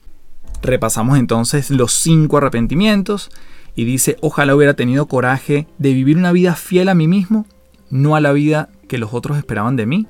Repasamos 0.62 1.18
entonces 1.18 1.70
los 1.70 1.94
cinco 1.94 2.36
arrepentimientos 2.36 3.32
y 3.76 3.86
dice, 3.86 4.18
ojalá 4.20 4.54
hubiera 4.58 4.74
tenido 4.74 5.06
coraje 5.06 5.66
de 5.78 5.94
vivir 5.94 6.18
una 6.18 6.34
vida 6.34 6.54
fiel 6.56 6.90
a 6.90 6.96
mí 6.96 7.08
mismo, 7.08 7.46
no 7.90 8.18
a 8.18 8.20
la 8.20 8.34
vida 8.34 8.68
que 8.90 8.98
los 8.98 9.14
otros 9.14 9.38
esperaban 9.38 9.78
de 9.78 9.86
mí. 9.86 10.06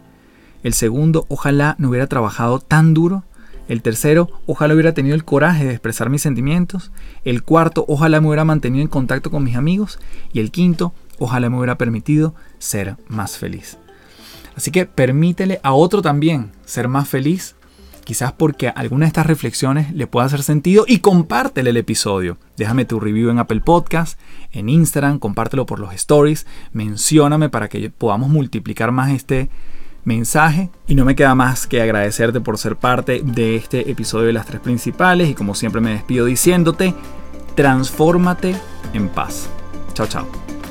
El 0.63 0.73
segundo, 0.73 1.27
ojalá 1.29 1.75
no 1.77 1.89
hubiera 1.89 2.07
trabajado 2.07 2.61
tan 2.61 2.95
duro. 2.95 3.25
El 3.67 3.83
tercero, 3.83 4.27
ojalá 4.47 4.73
hubiera 4.73 4.95
tenido 4.95 5.13
el 5.13 5.23
coraje 5.23 5.65
de 5.65 5.71
expresar 5.71 6.09
mis 6.09 6.23
sentimientos. 6.23 6.91
El 7.23 7.43
cuarto, 7.43 7.85
ojalá 7.87 8.19
me 8.21 8.27
hubiera 8.29 8.43
mantenido 8.43 8.81
en 8.81 8.89
contacto 8.89 9.29
con 9.29 9.43
mis 9.43 9.55
amigos. 9.55 9.99
Y 10.33 10.39
el 10.39 10.49
quinto, 10.49 10.93
ojalá 11.19 11.49
me 11.49 11.57
hubiera 11.57 11.77
permitido 11.77 12.35
ser 12.59 12.97
más 13.07 13.37
feliz. 13.37 13.77
Así 14.55 14.71
que 14.71 14.85
permítele 14.85 15.59
a 15.63 15.73
otro 15.73 16.01
también 16.01 16.51
ser 16.65 16.87
más 16.87 17.07
feliz 17.07 17.55
quizás 18.03 18.33
porque 18.33 18.69
alguna 18.69 19.05
de 19.05 19.07
estas 19.07 19.25
reflexiones 19.25 19.93
le 19.93 20.07
pueda 20.07 20.25
hacer 20.25 20.43
sentido 20.43 20.85
y 20.87 20.99
compártele 20.99 21.71
el 21.71 21.77
episodio. 21.77 22.37
Déjame 22.57 22.85
tu 22.85 22.99
review 22.99 23.29
en 23.29 23.39
Apple 23.39 23.61
Podcast, 23.61 24.19
en 24.51 24.69
Instagram, 24.69 25.19
compártelo 25.19 25.65
por 25.65 25.79
los 25.79 25.93
stories, 25.93 26.45
mencióname 26.71 27.49
para 27.49 27.69
que 27.69 27.89
podamos 27.89 28.29
multiplicar 28.29 28.91
más 28.91 29.11
este 29.11 29.49
mensaje 30.05 30.69
y 30.87 30.95
no 30.95 31.05
me 31.05 31.15
queda 31.15 31.33
más 31.33 31.65
que 31.65 31.81
agradecerte 31.81 32.41
por 32.41 32.57
ser 32.57 32.75
parte 32.75 33.21
de 33.23 33.55
este 33.55 33.89
episodio 33.89 34.27
de 34.27 34.33
las 34.33 34.45
tres 34.45 34.59
principales 34.59 35.29
y 35.29 35.33
como 35.33 35.55
siempre 35.55 35.81
me 35.81 35.91
despido 35.91 36.25
diciéndote, 36.25 36.93
transfórmate 37.55 38.55
en 38.93 39.07
paz. 39.09 39.49
Chao, 39.93 40.07
chao. 40.07 40.62